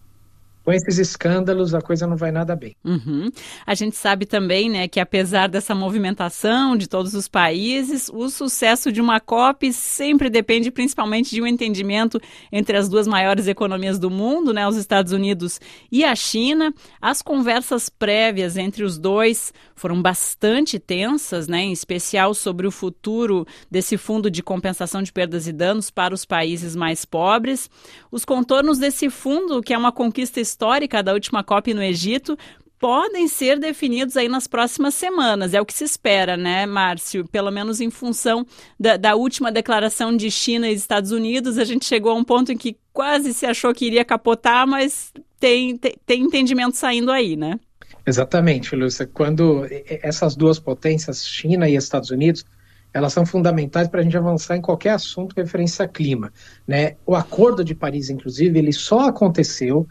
com 0.63 0.73
esses 0.73 0.97
escândalos 0.97 1.73
a 1.73 1.81
coisa 1.81 2.05
não 2.05 2.17
vai 2.17 2.31
nada 2.31 2.55
bem. 2.55 2.75
Uhum. 2.83 3.29
A 3.65 3.73
gente 3.73 3.95
sabe 3.95 4.25
também, 4.25 4.69
né, 4.69 4.87
que 4.87 4.99
apesar 4.99 5.47
dessa 5.47 5.73
movimentação 5.73 6.75
de 6.75 6.87
todos 6.87 7.13
os 7.13 7.27
países, 7.27 8.09
o 8.13 8.29
sucesso 8.29 8.91
de 8.91 9.01
uma 9.01 9.19
COP 9.19 9.71
sempre 9.73 10.29
depende 10.29 10.71
principalmente 10.71 11.31
de 11.31 11.41
um 11.41 11.47
entendimento 11.47 12.19
entre 12.51 12.77
as 12.77 12.89
duas 12.89 13.07
maiores 13.07 13.47
economias 13.47 13.97
do 13.97 14.09
mundo, 14.09 14.53
né, 14.53 14.67
os 14.67 14.75
Estados 14.75 15.11
Unidos 15.11 15.59
e 15.91 16.03
a 16.03 16.15
China. 16.15 16.73
As 17.01 17.21
conversas 17.21 17.89
prévias 17.89 18.57
entre 18.57 18.83
os 18.83 18.97
dois 18.97 19.53
foram 19.75 20.01
bastante 20.01 20.77
tensas, 20.77 21.47
né, 21.47 21.59
em 21.61 21.71
especial 21.71 22.33
sobre 22.33 22.67
o 22.67 22.71
futuro 22.71 23.47
desse 23.71 23.97
fundo 23.97 24.29
de 24.29 24.43
compensação 24.43 25.01
de 25.01 25.11
perdas 25.11 25.47
e 25.47 25.53
danos 25.53 25.89
para 25.89 26.13
os 26.13 26.25
países 26.25 26.75
mais 26.75 27.05
pobres. 27.05 27.69
Os 28.11 28.25
contornos 28.25 28.77
desse 28.77 29.09
fundo, 29.09 29.61
que 29.61 29.73
é 29.73 29.77
uma 29.77 29.91
conquista 29.91 30.41
histórica 30.49 31.03
da 31.03 31.13
última 31.13 31.43
COP 31.43 31.73
no 31.73 31.83
Egito 31.83 32.37
podem 32.79 33.27
ser 33.27 33.59
definidos 33.59 34.15
aí 34.15 34.29
nas 34.29 34.47
próximas 34.47 34.95
semanas. 34.95 35.53
É 35.53 35.59
o 35.59 35.65
que 35.65 35.73
se 35.73 35.83
espera, 35.83 36.37
né, 36.37 36.65
Márcio? 36.65 37.27
Pelo 37.27 37.51
menos 37.51 37.81
em 37.81 37.89
função 37.89 38.47
da, 38.79 38.95
da, 38.95 39.15
última 39.15 39.51
declaração 39.51 40.15
de 40.15 40.31
China 40.31 40.69
e 40.69 40.73
Estados 40.73 41.11
Unidos, 41.11 41.57
a 41.57 41.65
gente 41.65 41.85
chegou 41.85 42.13
a 42.13 42.15
um 42.15 42.23
ponto 42.23 42.51
em 42.51 42.57
que 42.57 42.77
quase 42.93 43.33
se 43.33 43.45
achou 43.45 43.73
que 43.73 43.85
iria 43.85 44.05
capotar, 44.05 44.65
mas 44.65 45.11
tem, 45.39 45.75
tem, 45.75 45.93
tem 46.05 46.21
entendimento 46.21 46.77
saindo 46.77 47.11
aí, 47.11 47.35
né? 47.35 47.59
Exatamente, 48.07 48.75
Lúcia. 48.75 49.05
Quando 49.05 49.67
essas 50.01 50.35
duas 50.35 50.57
potências, 50.57 51.27
China 51.27 51.67
e 51.67 51.75
Estados 51.75 52.09
Unidos, 52.09 52.45
elas 52.93 53.13
são 53.13 53.25
fundamentais 53.25 53.87
para 53.87 53.99
a 53.99 54.03
gente 54.03 54.17
avançar 54.17 54.55
em 54.55 54.61
qualquer 54.61 54.91
assunto 54.91 55.35
referência 55.35 55.85
a 55.85 55.87
clima. 55.87 56.31
Né? 56.67 56.95
O 57.05 57.15
Acordo 57.15 57.63
de 57.63 57.75
Paris, 57.75 58.09
inclusive, 58.09 58.57
ele 58.57 58.73
só 58.73 59.01
aconteceu 59.01 59.87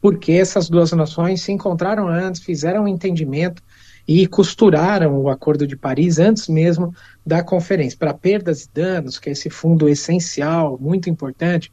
porque 0.00 0.32
essas 0.32 0.68
duas 0.68 0.92
nações 0.92 1.42
se 1.42 1.52
encontraram 1.52 2.08
antes, 2.08 2.42
fizeram 2.42 2.84
um 2.84 2.88
entendimento 2.88 3.62
e 4.08 4.26
costuraram 4.26 5.18
o 5.18 5.28
Acordo 5.28 5.66
de 5.66 5.76
Paris 5.76 6.18
antes 6.18 6.48
mesmo 6.48 6.94
da 7.24 7.42
conferência. 7.42 7.98
Para 7.98 8.14
perdas 8.14 8.64
e 8.64 8.70
danos, 8.72 9.18
que 9.18 9.28
é 9.28 9.32
esse 9.32 9.50
fundo 9.50 9.88
essencial, 9.88 10.78
muito 10.80 11.10
importante, 11.10 11.70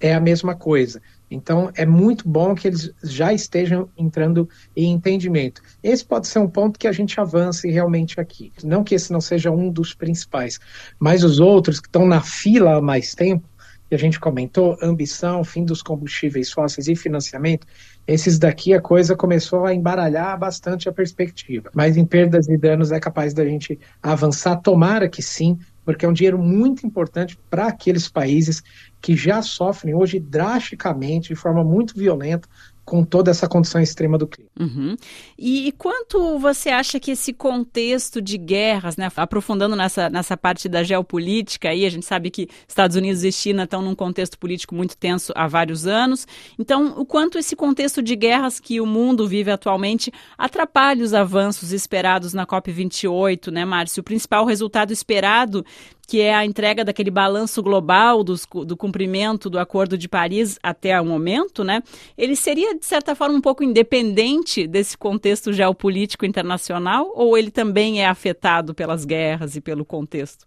é 0.00 0.14
a 0.14 0.20
mesma 0.20 0.54
coisa. 0.54 1.00
Então, 1.30 1.70
é 1.74 1.84
muito 1.84 2.28
bom 2.28 2.54
que 2.54 2.68
eles 2.68 2.92
já 3.02 3.32
estejam 3.32 3.88
entrando 3.96 4.48
em 4.76 4.92
entendimento. 4.92 5.60
Esse 5.82 6.04
pode 6.04 6.28
ser 6.28 6.38
um 6.38 6.48
ponto 6.48 6.78
que 6.78 6.86
a 6.86 6.92
gente 6.92 7.20
avance 7.20 7.68
realmente 7.68 8.20
aqui. 8.20 8.52
Não 8.62 8.84
que 8.84 8.94
esse 8.94 9.12
não 9.12 9.20
seja 9.20 9.50
um 9.50 9.70
dos 9.70 9.92
principais, 9.92 10.60
mas 10.98 11.24
os 11.24 11.40
outros 11.40 11.80
que 11.80 11.88
estão 11.88 12.06
na 12.06 12.20
fila 12.20 12.76
há 12.76 12.80
mais 12.80 13.14
tempo, 13.14 13.48
que 13.88 13.94
a 13.94 13.98
gente 13.98 14.18
comentou, 14.18 14.76
ambição, 14.82 15.44
fim 15.44 15.64
dos 15.64 15.82
combustíveis 15.82 16.50
fósseis 16.50 16.88
e 16.88 16.96
financiamento, 16.96 17.66
esses 18.06 18.38
daqui 18.38 18.74
a 18.74 18.80
coisa 18.80 19.16
começou 19.16 19.64
a 19.64 19.74
embaralhar 19.74 20.38
bastante 20.38 20.88
a 20.88 20.92
perspectiva. 20.92 21.70
Mas 21.74 21.96
em 21.96 22.04
perdas 22.04 22.48
e 22.48 22.56
danos 22.56 22.92
é 22.92 23.00
capaz 23.00 23.32
da 23.32 23.44
gente 23.44 23.78
avançar, 24.02 24.56
tomara 24.56 25.08
que 25.08 25.22
sim, 25.22 25.58
porque 25.84 26.04
é 26.04 26.08
um 26.08 26.12
dinheiro 26.12 26.38
muito 26.38 26.84
importante 26.84 27.38
para 27.48 27.68
aqueles 27.68 28.08
países 28.08 28.62
que 29.00 29.16
já 29.16 29.40
sofrem 29.40 29.94
hoje 29.94 30.18
drasticamente, 30.18 31.28
de 31.28 31.36
forma 31.36 31.62
muito 31.62 31.96
violenta, 31.96 32.48
com 32.86 33.04
toda 33.04 33.32
essa 33.32 33.48
condição 33.48 33.82
extrema 33.82 34.16
do 34.16 34.28
clima. 34.28 34.48
Uhum. 34.58 34.96
E, 35.36 35.66
e, 35.66 35.72
quanto 35.72 36.38
você 36.38 36.70
acha 36.70 37.00
que 37.00 37.10
esse 37.10 37.32
contexto 37.32 38.22
de 38.22 38.38
guerras, 38.38 38.96
né, 38.96 39.10
aprofundando 39.16 39.74
nessa, 39.74 40.08
nessa 40.08 40.36
parte 40.36 40.68
da 40.68 40.84
geopolítica, 40.84 41.68
aí 41.68 41.84
a 41.84 41.90
gente 41.90 42.06
sabe 42.06 42.30
que 42.30 42.48
Estados 42.66 42.96
Unidos 42.96 43.24
e 43.24 43.32
China 43.32 43.64
estão 43.64 43.82
num 43.82 43.94
contexto 43.94 44.38
político 44.38 44.72
muito 44.72 44.96
tenso 44.96 45.32
há 45.34 45.48
vários 45.48 45.84
anos. 45.84 46.28
Então, 46.56 46.94
o 46.96 47.04
quanto 47.04 47.38
esse 47.38 47.56
contexto 47.56 48.00
de 48.00 48.14
guerras 48.14 48.60
que 48.60 48.80
o 48.80 48.86
mundo 48.86 49.26
vive 49.26 49.50
atualmente 49.50 50.12
atrapalha 50.38 51.02
os 51.02 51.12
avanços 51.12 51.72
esperados 51.72 52.32
na 52.32 52.46
COP28, 52.46 53.50
né, 53.50 53.64
Márcio? 53.64 54.00
O 54.00 54.04
principal 54.04 54.46
resultado 54.46 54.92
esperado 54.92 55.66
que 56.06 56.20
é 56.20 56.34
a 56.34 56.44
entrega 56.44 56.84
daquele 56.84 57.10
balanço 57.10 57.62
global 57.62 58.22
dos, 58.22 58.46
do 58.64 58.76
cumprimento 58.76 59.50
do 59.50 59.58
Acordo 59.58 59.98
de 59.98 60.08
Paris 60.08 60.58
até 60.62 60.98
o 61.00 61.04
momento, 61.04 61.64
né? 61.64 61.82
Ele 62.16 62.36
seria, 62.36 62.78
de 62.78 62.86
certa 62.86 63.14
forma, 63.14 63.34
um 63.34 63.40
pouco 63.40 63.64
independente 63.64 64.66
desse 64.66 64.96
contexto 64.96 65.52
geopolítico 65.52 66.24
internacional 66.24 67.10
ou 67.14 67.36
ele 67.36 67.50
também 67.50 68.02
é 68.02 68.06
afetado 68.06 68.72
pelas 68.72 69.04
guerras 69.04 69.56
e 69.56 69.60
pelo 69.60 69.84
contexto? 69.84 70.46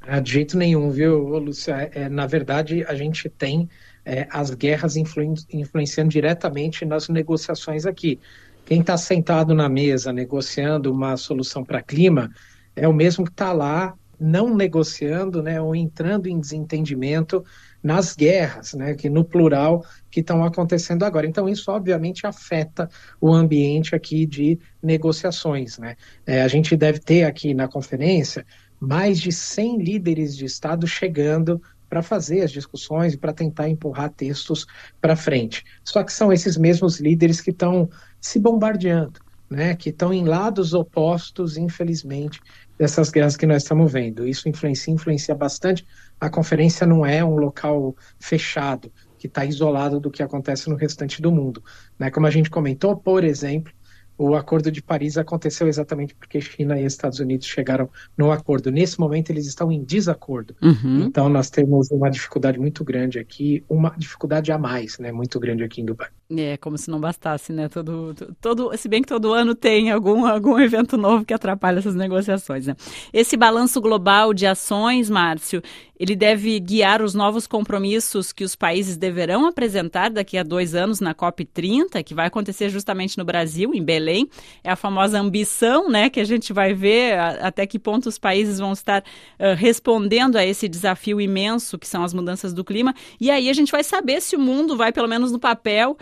Ah, 0.00 0.20
de 0.20 0.32
jeito 0.32 0.56
nenhum, 0.56 0.90
viu, 0.90 1.18
Lúcia? 1.38 1.90
É, 1.92 2.08
na 2.08 2.26
verdade, 2.26 2.84
a 2.86 2.94
gente 2.94 3.28
tem 3.28 3.68
é, 4.04 4.26
as 4.30 4.54
guerras 4.54 4.96
influen 4.96 5.34
influenciando 5.52 6.10
diretamente 6.10 6.84
nas 6.84 7.08
negociações 7.08 7.84
aqui. 7.84 8.18
Quem 8.64 8.80
está 8.80 8.96
sentado 8.96 9.54
na 9.54 9.68
mesa 9.68 10.12
negociando 10.12 10.92
uma 10.92 11.16
solução 11.16 11.64
para 11.64 11.82
clima 11.82 12.30
é 12.76 12.86
o 12.86 12.94
mesmo 12.94 13.24
que 13.24 13.32
está 13.32 13.52
lá 13.52 13.94
não 14.20 14.54
negociando, 14.54 15.42
né, 15.42 15.60
ou 15.60 15.74
entrando 15.74 16.26
em 16.26 16.38
desentendimento 16.38 17.42
nas 17.82 18.14
guerras, 18.14 18.74
né, 18.74 18.94
que 18.94 19.08
no 19.08 19.24
plural 19.24 19.82
que 20.10 20.20
estão 20.20 20.44
acontecendo 20.44 21.04
agora. 21.04 21.26
Então 21.26 21.48
isso 21.48 21.70
obviamente 21.70 22.26
afeta 22.26 22.88
o 23.18 23.32
ambiente 23.32 23.94
aqui 23.94 24.26
de 24.26 24.58
negociações, 24.82 25.78
né. 25.78 25.96
É, 26.26 26.42
a 26.42 26.48
gente 26.48 26.76
deve 26.76 26.98
ter 26.98 27.24
aqui 27.24 27.54
na 27.54 27.66
conferência 27.66 28.44
mais 28.78 29.18
de 29.18 29.32
100 29.32 29.78
líderes 29.78 30.36
de 30.36 30.44
Estado 30.44 30.86
chegando 30.86 31.60
para 31.88 32.02
fazer 32.02 32.42
as 32.42 32.52
discussões 32.52 33.14
e 33.14 33.18
para 33.18 33.32
tentar 33.32 33.68
empurrar 33.68 34.10
textos 34.10 34.66
para 35.00 35.16
frente. 35.16 35.64
Só 35.82 36.04
que 36.04 36.12
são 36.12 36.32
esses 36.32 36.56
mesmos 36.56 37.00
líderes 37.00 37.40
que 37.40 37.50
estão 37.50 37.88
se 38.20 38.38
bombardeando 38.38 39.18
né, 39.50 39.74
que 39.74 39.90
estão 39.90 40.14
em 40.14 40.24
lados 40.24 40.72
opostos, 40.72 41.56
infelizmente, 41.56 42.40
dessas 42.80 43.10
guerras 43.10 43.36
que 43.36 43.46
nós 43.46 43.62
estamos 43.62 43.92
vendo. 43.92 44.26
Isso 44.26 44.48
influencia, 44.48 44.90
influencia 44.90 45.34
bastante. 45.34 45.86
A 46.18 46.30
conferência 46.30 46.86
não 46.86 47.04
é 47.04 47.22
um 47.22 47.36
local 47.36 47.94
fechado, 48.18 48.90
que 49.18 49.26
está 49.26 49.44
isolado 49.44 50.00
do 50.00 50.10
que 50.10 50.22
acontece 50.22 50.70
no 50.70 50.76
restante 50.76 51.20
do 51.20 51.30
mundo. 51.30 51.62
Né? 51.98 52.10
Como 52.10 52.26
a 52.26 52.30
gente 52.30 52.48
comentou, 52.48 52.96
por 52.96 53.22
exemplo, 53.22 53.70
o 54.16 54.34
Acordo 54.34 54.72
de 54.72 54.80
Paris 54.80 55.18
aconteceu 55.18 55.68
exatamente 55.68 56.14
porque 56.14 56.40
China 56.40 56.80
e 56.80 56.86
Estados 56.86 57.20
Unidos 57.20 57.46
chegaram 57.46 57.90
no 58.16 58.32
acordo. 58.32 58.70
Nesse 58.70 58.98
momento, 58.98 59.28
eles 59.28 59.46
estão 59.46 59.70
em 59.70 59.84
desacordo. 59.84 60.56
Uhum. 60.62 61.04
Então, 61.04 61.28
nós 61.28 61.50
temos 61.50 61.90
uma 61.90 62.10
dificuldade 62.10 62.58
muito 62.58 62.82
grande 62.82 63.18
aqui, 63.18 63.62
uma 63.68 63.94
dificuldade 63.94 64.50
a 64.50 64.56
mais, 64.56 64.98
né, 64.98 65.12
muito 65.12 65.38
grande 65.38 65.62
aqui 65.62 65.82
em 65.82 65.84
Dubai. 65.84 66.08
É, 66.36 66.56
como 66.58 66.78
se 66.78 66.88
não 66.88 67.00
bastasse, 67.00 67.52
né? 67.52 67.68
Todo, 67.68 68.14
todo, 68.40 68.76
se 68.76 68.88
bem 68.88 69.02
que 69.02 69.08
todo 69.08 69.32
ano 69.32 69.52
tem 69.52 69.90
algum, 69.90 70.24
algum 70.24 70.58
evento 70.60 70.96
novo 70.96 71.24
que 71.24 71.34
atrapalha 71.34 71.80
essas 71.80 71.96
negociações. 71.96 72.66
Né? 72.68 72.76
Esse 73.12 73.36
balanço 73.36 73.80
global 73.80 74.32
de 74.32 74.46
ações, 74.46 75.10
Márcio, 75.10 75.60
ele 76.00 76.16
deve 76.16 76.58
guiar 76.58 77.02
os 77.02 77.14
novos 77.14 77.46
compromissos 77.46 78.32
que 78.32 78.42
os 78.42 78.56
países 78.56 78.96
deverão 78.96 79.44
apresentar 79.44 80.08
daqui 80.08 80.38
a 80.38 80.42
dois 80.42 80.74
anos 80.74 80.98
na 80.98 81.14
COP30, 81.14 82.02
que 82.02 82.14
vai 82.14 82.26
acontecer 82.26 82.70
justamente 82.70 83.18
no 83.18 83.24
Brasil, 83.24 83.74
em 83.74 83.84
Belém. 83.84 84.26
É 84.64 84.70
a 84.70 84.76
famosa 84.76 85.20
ambição, 85.20 85.90
né? 85.90 86.08
Que 86.08 86.18
a 86.18 86.24
gente 86.24 86.54
vai 86.54 86.72
ver 86.72 87.18
até 87.18 87.66
que 87.66 87.78
ponto 87.78 88.08
os 88.08 88.18
países 88.18 88.58
vão 88.58 88.72
estar 88.72 89.02
uh, 89.02 89.54
respondendo 89.54 90.36
a 90.36 90.46
esse 90.46 90.66
desafio 90.68 91.20
imenso 91.20 91.78
que 91.78 91.86
são 91.86 92.02
as 92.02 92.14
mudanças 92.14 92.54
do 92.54 92.64
clima. 92.64 92.94
E 93.20 93.30
aí 93.30 93.50
a 93.50 93.52
gente 93.52 93.70
vai 93.70 93.84
saber 93.84 94.22
se 94.22 94.34
o 94.34 94.40
mundo 94.40 94.78
vai, 94.78 94.92
pelo 94.92 95.06
menos 95.06 95.30
no 95.30 95.38
papel, 95.38 95.98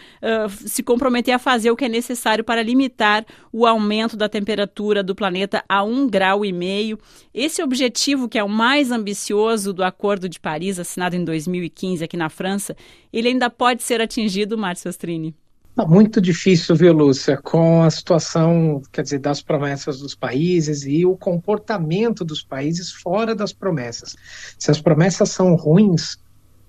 se 0.51 0.83
comprometer 0.83 1.35
a 1.35 1.39
fazer 1.39 1.71
o 1.71 1.77
que 1.77 1.85
é 1.85 1.89
necessário 1.89 2.43
para 2.43 2.63
limitar 2.63 3.25
o 3.53 3.67
aumento 3.67 4.17
da 4.17 4.29
temperatura 4.29 5.03
do 5.03 5.15
planeta 5.15 5.65
a 5.69 5.83
um 5.83 6.09
grau 6.09 6.45
e 6.45 6.53
meio. 6.53 6.99
Esse 7.33 7.63
objetivo, 7.63 8.29
que 8.29 8.39
é 8.39 8.45
o 8.45 8.49
mais 8.49 8.91
ambicioso 8.91 9.73
do 9.73 9.85
Acordo 9.85 10.29
de 10.29 10.41
Paris, 10.41 10.79
assinado 10.79 11.17
em 11.17 11.25
2015 11.25 12.05
aqui 12.05 12.17
na 12.17 12.29
França, 12.29 12.77
ele 13.13 13.29
ainda 13.29 13.49
pode 13.49 13.83
ser 13.83 14.01
atingido, 14.01 14.59
Márcio 14.59 14.89
Astrini? 14.89 15.35
Tá 15.79 15.87
muito 15.87 16.21
difícil, 16.21 16.75
viu, 16.75 16.93
Lúcia, 16.93 17.37
com 17.37 17.85
a 17.85 17.91
situação, 17.91 18.83
quer 18.91 19.03
dizer, 19.03 19.21
das 19.21 19.41
promessas 19.41 20.01
dos 20.01 20.13
países 20.13 20.85
e 20.85 21.07
o 21.07 21.17
comportamento 21.17 22.25
dos 22.25 22.43
países 22.43 22.91
fora 22.91 23.33
das 23.33 23.53
promessas. 23.53 24.17
Se 24.59 24.73
as 24.73 24.81
promessas 24.81 25.31
são 25.31 25.55
ruins, 25.55 26.19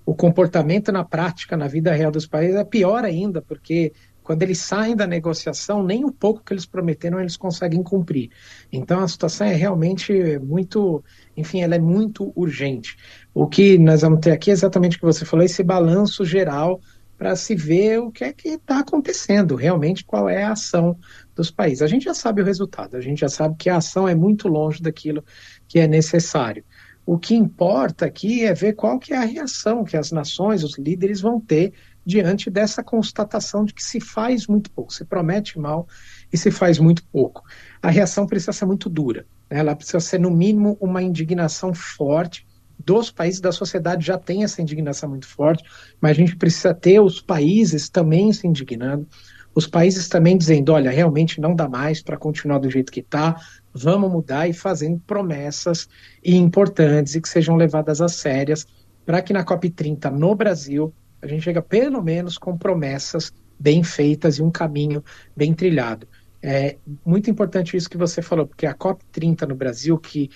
o 0.04 0.14
comportamento 0.14 0.90
na 0.90 1.04
prática, 1.04 1.56
na 1.56 1.68
vida 1.68 1.92
real 1.92 2.10
dos 2.10 2.26
países, 2.26 2.56
é 2.56 2.64
pior 2.64 3.04
ainda, 3.04 3.40
porque 3.42 3.92
quando 4.22 4.42
eles 4.42 4.58
saem 4.58 4.94
da 4.94 5.06
negociação, 5.06 5.82
nem 5.82 6.04
o 6.04 6.12
pouco 6.12 6.44
que 6.44 6.52
eles 6.52 6.66
prometeram 6.66 7.18
eles 7.18 7.36
conseguem 7.36 7.82
cumprir. 7.82 8.30
Então 8.72 9.00
a 9.00 9.08
situação 9.08 9.46
é 9.46 9.54
realmente 9.54 10.38
muito, 10.38 11.02
enfim, 11.36 11.62
ela 11.62 11.74
é 11.74 11.80
muito 11.80 12.32
urgente. 12.36 12.96
O 13.34 13.48
que 13.48 13.78
nós 13.78 14.02
vamos 14.02 14.20
ter 14.20 14.30
aqui 14.30 14.50
é 14.50 14.52
exatamente 14.52 14.96
o 14.96 15.00
que 15.00 15.06
você 15.06 15.24
falou, 15.24 15.44
esse 15.44 15.62
balanço 15.62 16.24
geral 16.24 16.80
para 17.18 17.36
se 17.36 17.54
ver 17.54 17.98
o 17.98 18.10
que 18.10 18.24
é 18.24 18.32
que 18.32 18.48
está 18.48 18.78
acontecendo, 18.78 19.54
realmente 19.54 20.04
qual 20.04 20.26
é 20.26 20.42
a 20.42 20.52
ação 20.52 20.96
dos 21.34 21.50
países. 21.50 21.82
A 21.82 21.86
gente 21.86 22.04
já 22.04 22.14
sabe 22.14 22.40
o 22.40 22.44
resultado, 22.44 22.96
a 22.96 23.00
gente 23.00 23.20
já 23.20 23.28
sabe 23.28 23.56
que 23.58 23.68
a 23.68 23.76
ação 23.76 24.08
é 24.08 24.14
muito 24.14 24.48
longe 24.48 24.80
daquilo 24.80 25.22
que 25.68 25.78
é 25.78 25.86
necessário. 25.86 26.64
O 27.04 27.18
que 27.18 27.34
importa 27.34 28.06
aqui 28.06 28.44
é 28.44 28.54
ver 28.54 28.74
qual 28.74 28.98
que 28.98 29.12
é 29.12 29.16
a 29.16 29.24
reação 29.24 29.84
que 29.84 29.96
as 29.96 30.12
nações, 30.12 30.62
os 30.62 30.78
líderes 30.78 31.20
vão 31.20 31.40
ter 31.40 31.72
diante 32.04 32.50
dessa 32.50 32.82
constatação 32.82 33.64
de 33.64 33.74
que 33.74 33.82
se 33.82 34.00
faz 34.00 34.46
muito 34.46 34.70
pouco, 34.70 34.92
se 34.92 35.04
promete 35.04 35.58
mal 35.58 35.86
e 36.32 36.36
se 36.36 36.50
faz 36.50 36.78
muito 36.78 37.04
pouco. 37.06 37.42
A 37.82 37.90
reação 37.90 38.26
precisa 38.26 38.52
ser 38.52 38.66
muito 38.66 38.88
dura, 38.88 39.26
né? 39.50 39.58
ela 39.58 39.74
precisa 39.74 40.00
ser, 40.00 40.18
no 40.18 40.30
mínimo, 40.30 40.76
uma 40.80 41.02
indignação 41.02 41.74
forte 41.74 42.46
dos 42.84 43.10
países 43.10 43.40
da 43.40 43.52
sociedade 43.52 44.06
já 44.06 44.18
tem 44.18 44.42
essa 44.42 44.62
indignação 44.62 45.08
muito 45.08 45.26
forte, 45.26 45.64
mas 46.00 46.12
a 46.12 46.14
gente 46.14 46.36
precisa 46.36 46.72
ter 46.72 47.00
os 47.00 47.20
países 47.20 47.88
também 47.88 48.32
se 48.32 48.46
indignando, 48.46 49.06
os 49.54 49.66
países 49.66 50.08
também 50.08 50.38
dizendo, 50.38 50.72
olha, 50.72 50.90
realmente 50.90 51.40
não 51.40 51.54
dá 51.54 51.68
mais 51.68 52.02
para 52.02 52.16
continuar 52.16 52.58
do 52.58 52.70
jeito 52.70 52.92
que 52.92 53.00
está, 53.00 53.36
vamos 53.72 54.10
mudar 54.10 54.48
e 54.48 54.52
fazendo 54.52 55.00
promessas 55.06 55.88
importantes 56.24 57.14
e 57.14 57.20
que 57.20 57.28
sejam 57.28 57.56
levadas 57.56 58.00
a 58.00 58.08
sérias 58.08 58.66
para 59.04 59.22
que 59.22 59.32
na 59.32 59.44
COP30 59.44 60.10
no 60.10 60.34
Brasil 60.34 60.92
a 61.22 61.26
gente 61.26 61.42
chega 61.42 61.60
pelo 61.62 62.02
menos 62.02 62.38
com 62.38 62.56
promessas 62.56 63.32
bem 63.58 63.82
feitas 63.82 64.38
e 64.38 64.42
um 64.42 64.50
caminho 64.50 65.04
bem 65.36 65.52
trilhado. 65.52 66.08
É 66.42 66.76
muito 67.04 67.30
importante 67.30 67.76
isso 67.76 67.90
que 67.90 67.98
você 67.98 68.22
falou, 68.22 68.46
porque 68.46 68.66
a 68.66 68.74
COP30 68.74 69.46
no 69.46 69.54
Brasil, 69.54 69.98
que 69.98 70.30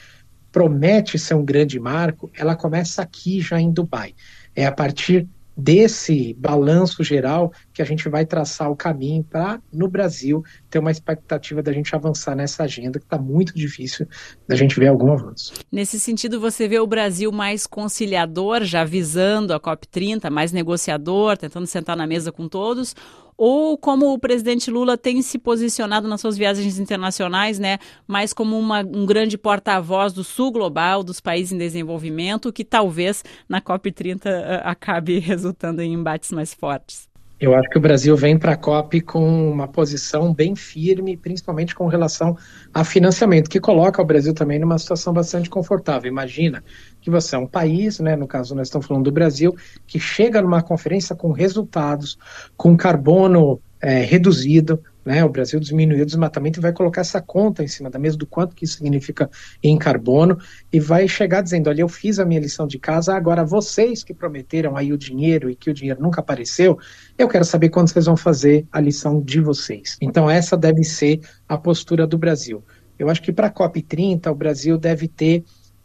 promete 0.52 1.18
ser 1.18 1.34
um 1.34 1.44
grande 1.44 1.80
marco, 1.80 2.30
ela 2.34 2.54
começa 2.54 3.02
aqui 3.02 3.40
já 3.40 3.58
em 3.58 3.72
Dubai. 3.72 4.14
É 4.54 4.66
a 4.66 4.72
partir 4.72 5.26
desse 5.56 6.34
balanço 6.34 7.02
geral 7.02 7.52
que 7.74 7.82
a 7.82 7.84
gente 7.84 8.08
vai 8.08 8.24
traçar 8.24 8.70
o 8.70 8.76
caminho 8.76 9.24
para, 9.24 9.60
no 9.72 9.88
Brasil, 9.88 10.44
ter 10.70 10.78
uma 10.78 10.92
expectativa 10.92 11.60
da 11.60 11.72
gente 11.72 11.94
avançar 11.94 12.36
nessa 12.36 12.62
agenda 12.62 13.00
que 13.00 13.04
está 13.04 13.18
muito 13.18 13.52
difícil 13.52 14.06
da 14.46 14.54
gente 14.54 14.78
ver 14.78 14.86
algum 14.86 15.12
avanço. 15.12 15.52
Nesse 15.70 15.98
sentido, 15.98 16.40
você 16.40 16.68
vê 16.68 16.78
o 16.78 16.86
Brasil 16.86 17.32
mais 17.32 17.66
conciliador, 17.66 18.62
já 18.62 18.84
visando 18.84 19.52
a 19.52 19.58
COP30, 19.58 20.30
mais 20.30 20.52
negociador, 20.52 21.36
tentando 21.36 21.66
sentar 21.66 21.96
na 21.96 22.06
mesa 22.06 22.30
com 22.30 22.48
todos, 22.48 22.94
ou 23.36 23.76
como 23.76 24.12
o 24.12 24.18
presidente 24.18 24.70
Lula 24.70 24.96
tem 24.96 25.20
se 25.20 25.38
posicionado 25.38 26.06
nas 26.06 26.20
suas 26.20 26.36
viagens 26.38 26.78
internacionais, 26.78 27.58
né, 27.58 27.78
mais 28.06 28.32
como 28.32 28.56
uma, 28.56 28.80
um 28.80 29.04
grande 29.04 29.36
porta-voz 29.36 30.12
do 30.12 30.22
sul 30.22 30.52
global, 30.52 31.02
dos 31.02 31.20
países 31.20 31.52
em 31.52 31.58
desenvolvimento, 31.58 32.52
que 32.52 32.64
talvez 32.64 33.24
na 33.48 33.60
COP30 33.60 34.26
eh, 34.26 34.62
acabe 34.64 35.18
resultando 35.20 35.82
em 35.82 35.92
embates 35.92 36.30
mais 36.30 36.54
fortes. 36.54 37.12
Eu 37.44 37.54
acho 37.54 37.68
que 37.68 37.76
o 37.76 37.80
Brasil 37.80 38.16
vem 38.16 38.38
para 38.38 38.52
a 38.52 38.56
COP 38.56 39.02
com 39.02 39.50
uma 39.50 39.68
posição 39.68 40.32
bem 40.32 40.56
firme, 40.56 41.14
principalmente 41.14 41.74
com 41.74 41.86
relação 41.86 42.38
a 42.72 42.82
financiamento, 42.82 43.50
que 43.50 43.60
coloca 43.60 44.00
o 44.00 44.04
Brasil 44.04 44.32
também 44.32 44.58
numa 44.58 44.78
situação 44.78 45.12
bastante 45.12 45.50
confortável. 45.50 46.10
Imagina 46.10 46.64
que 47.02 47.10
você 47.10 47.36
é 47.36 47.38
um 47.38 47.46
país, 47.46 48.00
né, 48.00 48.16
no 48.16 48.26
caso 48.26 48.54
nós 48.54 48.68
estamos 48.68 48.86
falando 48.86 49.04
do 49.04 49.12
Brasil, 49.12 49.54
que 49.86 50.00
chega 50.00 50.40
numa 50.40 50.62
conferência 50.62 51.14
com 51.14 51.32
resultados, 51.32 52.16
com 52.56 52.74
carbono 52.78 53.60
é, 53.84 54.00
reduzido, 54.00 54.82
né, 55.04 55.22
o 55.22 55.28
Brasil 55.28 55.60
diminuiu 55.60 56.04
o 56.04 56.06
desmatamento 56.06 56.58
e 56.58 56.62
vai 56.62 56.72
colocar 56.72 57.02
essa 57.02 57.20
conta 57.20 57.62
em 57.62 57.68
cima 57.68 57.90
da 57.90 57.98
mesa 57.98 58.16
do 58.16 58.26
quanto 58.26 58.56
que 58.56 58.64
isso 58.64 58.78
significa 58.78 59.30
em 59.62 59.76
carbono 59.76 60.38
e 60.72 60.80
vai 60.80 61.06
chegar 61.06 61.42
dizendo, 61.42 61.68
olha, 61.68 61.82
eu 61.82 61.88
fiz 61.88 62.18
a 62.18 62.24
minha 62.24 62.40
lição 62.40 62.66
de 62.66 62.78
casa, 62.78 63.14
agora 63.14 63.44
vocês 63.44 64.02
que 64.02 64.14
prometeram 64.14 64.74
aí 64.74 64.90
o 64.90 64.96
dinheiro 64.96 65.50
e 65.50 65.54
que 65.54 65.68
o 65.68 65.74
dinheiro 65.74 66.00
nunca 66.00 66.22
apareceu, 66.22 66.78
eu 67.18 67.28
quero 67.28 67.44
saber 67.44 67.68
quando 67.68 67.90
vocês 67.90 68.06
vão 68.06 68.16
fazer 68.16 68.66
a 68.72 68.80
lição 68.80 69.20
de 69.20 69.38
vocês. 69.38 69.98
Então 70.00 70.30
essa 70.30 70.56
deve 70.56 70.82
ser 70.82 71.20
a 71.46 71.58
postura 71.58 72.06
do 72.06 72.16
Brasil. 72.16 72.64
Eu 72.98 73.10
acho 73.10 73.20
que 73.20 73.34
para 73.34 73.48
a 73.48 73.52
COP30 73.52 74.30
o 74.30 74.34
Brasil 74.34 74.78
deve 74.78 75.08
ter 75.08 75.44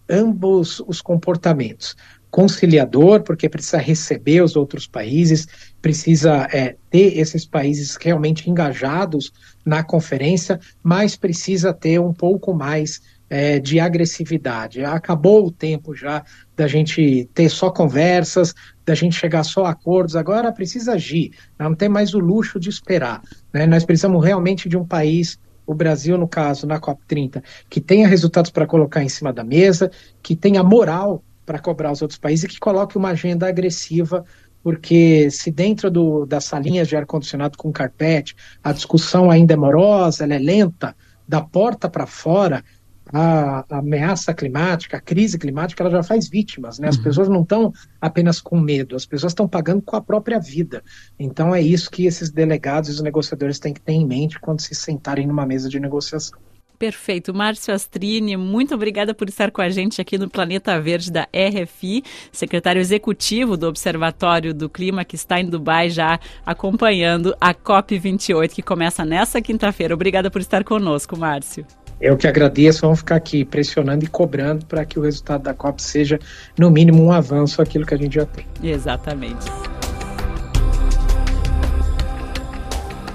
ambos 0.09 0.81
os 0.88 1.01
comportamentos 1.01 1.97
conciliador, 2.29 3.23
porque 3.23 3.49
precisa 3.49 3.77
receber 3.77 4.41
os 4.41 4.55
outros 4.55 4.87
países, 4.87 5.47
precisa 5.81 6.47
é, 6.53 6.75
ter 6.89 7.17
esses 7.17 7.45
países 7.45 7.95
realmente 7.99 8.49
engajados 8.49 9.31
na 9.65 9.83
conferência, 9.83 10.59
mas 10.83 11.15
precisa 11.15 11.73
ter 11.73 11.99
um 11.99 12.13
pouco 12.13 12.53
mais 12.53 13.01
é, 13.29 13.59
de 13.59 13.79
agressividade. 13.79 14.83
Acabou 14.83 15.45
o 15.45 15.51
tempo 15.51 15.95
já 15.95 16.23
da 16.55 16.67
gente 16.67 17.29
ter 17.33 17.49
só 17.49 17.69
conversas, 17.69 18.53
da 18.85 18.95
gente 18.95 19.15
chegar 19.15 19.43
só 19.43 19.65
a 19.65 19.71
acordos, 19.71 20.15
agora 20.15 20.51
precisa 20.51 20.93
agir, 20.93 21.31
não 21.57 21.75
tem 21.75 21.89
mais 21.89 22.13
o 22.13 22.19
luxo 22.19 22.59
de 22.59 22.69
esperar. 22.69 23.21
Né? 23.53 23.65
Nós 23.65 23.85
precisamos 23.85 24.23
realmente 24.23 24.67
de 24.67 24.77
um 24.77 24.85
país 24.85 25.39
o 25.65 25.73
Brasil, 25.75 26.17
no 26.17 26.27
caso, 26.27 26.65
na 26.65 26.79
COP30, 26.79 27.43
que 27.69 27.79
tenha 27.79 28.07
resultados 28.07 28.49
para 28.49 28.65
colocar 28.65 29.03
em 29.03 29.09
cima 29.09 29.31
da 29.31 29.43
mesa, 29.43 29.91
que 30.23 30.35
tenha 30.35 30.63
moral 30.63 31.23
para 31.49 31.57
cobrar 31.57 31.91
os 31.91 32.03
outros 32.03 32.19
países 32.19 32.45
e 32.45 32.47
que 32.47 32.59
coloque 32.59 32.95
uma 32.95 33.09
agenda 33.09 33.47
agressiva, 33.47 34.23
porque 34.62 35.31
se 35.31 35.49
dentro 35.49 35.89
do, 35.89 36.23
das 36.27 36.45
salinhas 36.45 36.88
de 36.88 36.95
ar-condicionado 36.95 37.57
com 37.57 37.71
carpete 37.71 38.35
a 38.63 38.71
discussão 38.71 39.31
ainda 39.31 39.55
é 39.55 39.57
morosa, 39.57 40.25
ela 40.25 40.35
é 40.35 40.38
lenta, 40.38 40.95
da 41.27 41.41
porta 41.41 41.89
para 41.89 42.05
fora, 42.05 42.63
a, 43.12 43.65
a, 43.67 43.79
ameaça 43.79 44.31
climática, 44.31 44.97
a 44.97 45.01
crise 45.01 45.39
climática, 45.39 45.81
ela 45.81 45.89
já 45.89 46.03
faz 46.03 46.29
vítimas, 46.29 46.77
né? 46.77 46.88
As 46.88 46.97
uhum. 46.97 47.03
pessoas 47.03 47.27
não 47.27 47.41
estão 47.41 47.73
apenas 47.99 48.39
com 48.39 48.59
medo, 48.59 48.95
as 48.95 49.07
pessoas 49.07 49.31
estão 49.31 49.47
pagando 49.47 49.81
com 49.81 49.95
a 49.95 50.01
própria 50.01 50.39
vida. 50.39 50.83
Então 51.17 51.55
é 51.55 51.59
isso 51.59 51.89
que 51.89 52.05
esses 52.05 52.29
delegados 52.29 52.91
e 52.91 52.93
os 52.93 53.01
negociadores 53.01 53.57
têm 53.57 53.73
que 53.73 53.81
ter 53.81 53.93
em 53.93 54.05
mente 54.05 54.39
quando 54.39 54.62
se 54.62 54.75
sentarem 54.75 55.25
numa 55.25 55.47
mesa 55.47 55.67
de 55.67 55.79
negociação. 55.79 56.38
Perfeito. 56.79 57.33
Márcio 57.33 57.73
Astrini, 57.73 58.37
muito 58.37 58.73
obrigada 58.73 59.13
por 59.13 59.27
estar 59.27 59.51
com 59.51 59.61
a 59.61 59.69
gente 59.69 59.99
aqui 59.99 60.17
no 60.17 60.29
Planeta 60.29 60.79
Verde 60.79 61.11
da 61.11 61.27
RFI, 61.33 62.03
secretário 62.31 62.79
executivo 62.79 63.57
do 63.57 63.67
Observatório 63.67 64.53
do 64.53 64.69
Clima, 64.69 65.03
que 65.03 65.17
está 65.17 65.41
em 65.41 65.45
Dubai 65.45 65.89
já 65.89 66.17
acompanhando 66.45 67.35
a 67.41 67.53
COP28, 67.53 68.51
que 68.53 68.61
começa 68.61 69.03
nessa 69.03 69.41
quinta-feira. 69.41 69.93
Obrigada 69.93 70.31
por 70.31 70.39
estar 70.39 70.63
conosco, 70.63 71.19
Márcio. 71.19 71.65
Eu 71.99 72.15
que 72.15 72.25
agradeço, 72.25 72.81
vamos 72.81 72.99
ficar 72.99 73.17
aqui 73.17 73.43
pressionando 73.43 74.05
e 74.05 74.07
cobrando 74.07 74.65
para 74.65 74.85
que 74.85 74.97
o 74.97 75.01
resultado 75.01 75.43
da 75.43 75.53
COP 75.53 75.81
seja, 75.81 76.17
no 76.57 76.71
mínimo, 76.71 77.03
um 77.03 77.11
avanço 77.11 77.61
aquilo 77.61 77.85
que 77.85 77.93
a 77.93 77.97
gente 77.97 78.15
já 78.15 78.25
tem. 78.25 78.45
Exatamente. 78.63 79.45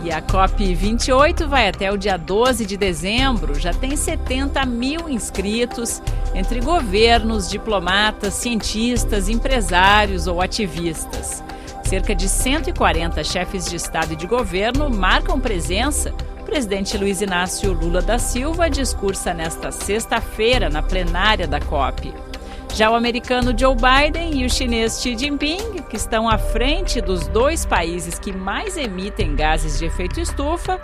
E 0.04 0.12
a 0.12 0.20
COP28 0.20 1.46
vai 1.46 1.66
até 1.66 1.90
o 1.90 1.96
dia 1.96 2.18
12 2.18 2.66
de 2.66 2.76
dezembro. 2.76 3.58
Já 3.58 3.72
tem 3.72 3.96
70 3.96 4.66
mil 4.66 5.08
inscritos 5.08 6.02
entre 6.34 6.60
governos, 6.60 7.48
diplomatas, 7.48 8.34
cientistas, 8.34 9.30
empresários 9.30 10.26
ou 10.26 10.42
ativistas. 10.42 11.42
Cerca 11.84 12.14
de 12.14 12.28
140 12.28 13.24
chefes 13.24 13.64
de 13.64 13.76
Estado 13.76 14.12
e 14.12 14.16
de 14.16 14.26
governo 14.26 14.90
marcam 14.90 15.40
presença. 15.40 16.12
O 16.38 16.44
presidente 16.44 16.98
Luiz 16.98 17.22
Inácio 17.22 17.72
Lula 17.72 18.02
da 18.02 18.18
Silva 18.18 18.68
discursa 18.68 19.32
nesta 19.32 19.72
sexta-feira 19.72 20.68
na 20.68 20.82
plenária 20.82 21.48
da 21.48 21.60
COP. 21.60 22.12
Já 22.74 22.90
o 22.90 22.96
americano 22.96 23.56
Joe 23.56 23.76
Biden 23.76 24.42
e 24.42 24.44
o 24.44 24.50
chinês 24.50 25.00
Xi 25.00 25.16
Jinping, 25.16 25.84
que 25.88 25.94
estão 25.94 26.28
à 26.28 26.36
frente 26.36 27.00
dos 27.00 27.28
dois 27.28 27.64
países 27.64 28.18
que 28.18 28.32
mais 28.32 28.76
emitem 28.76 29.36
gases 29.36 29.78
de 29.78 29.84
efeito 29.84 30.18
estufa, 30.18 30.80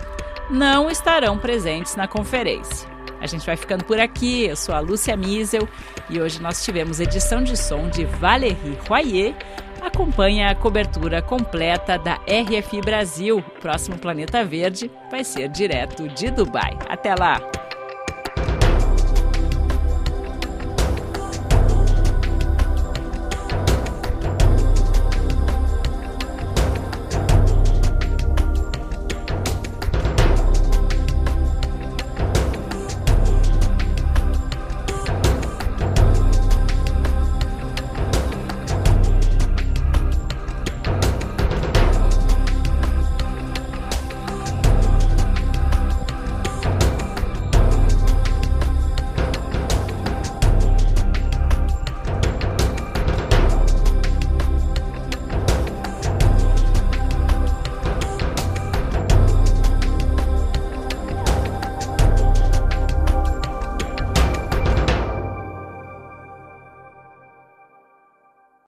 não 0.49 0.89
estarão 0.89 1.37
presentes 1.37 1.97
na 1.97 2.07
conferência. 2.07 2.89
A 3.19 3.27
gente 3.27 3.45
vai 3.45 3.57
ficando 3.57 3.83
por 3.83 3.99
aqui. 3.99 4.45
Eu 4.45 4.55
sou 4.55 4.73
a 4.73 4.79
Lúcia 4.79 5.17
Miesel 5.17 5.67
e 6.09 6.21
hoje 6.21 6.41
nós 6.41 6.63
tivemos 6.63 7.01
edição 7.01 7.43
de 7.43 7.57
som 7.57 7.89
de 7.89 8.05
Valérie 8.05 8.77
Royer. 8.87 9.35
Acompanhe 9.81 10.45
a 10.45 10.55
cobertura 10.55 11.21
completa 11.21 11.97
da 11.97 12.21
RFI 12.25 12.79
Brasil. 12.79 13.39
O 13.39 13.59
próximo 13.59 13.97
Planeta 13.97 14.45
Verde 14.45 14.89
vai 15.11 15.25
ser 15.25 15.49
direto 15.49 16.07
de 16.07 16.31
Dubai. 16.31 16.71
Até 16.87 17.13
lá! 17.13 17.60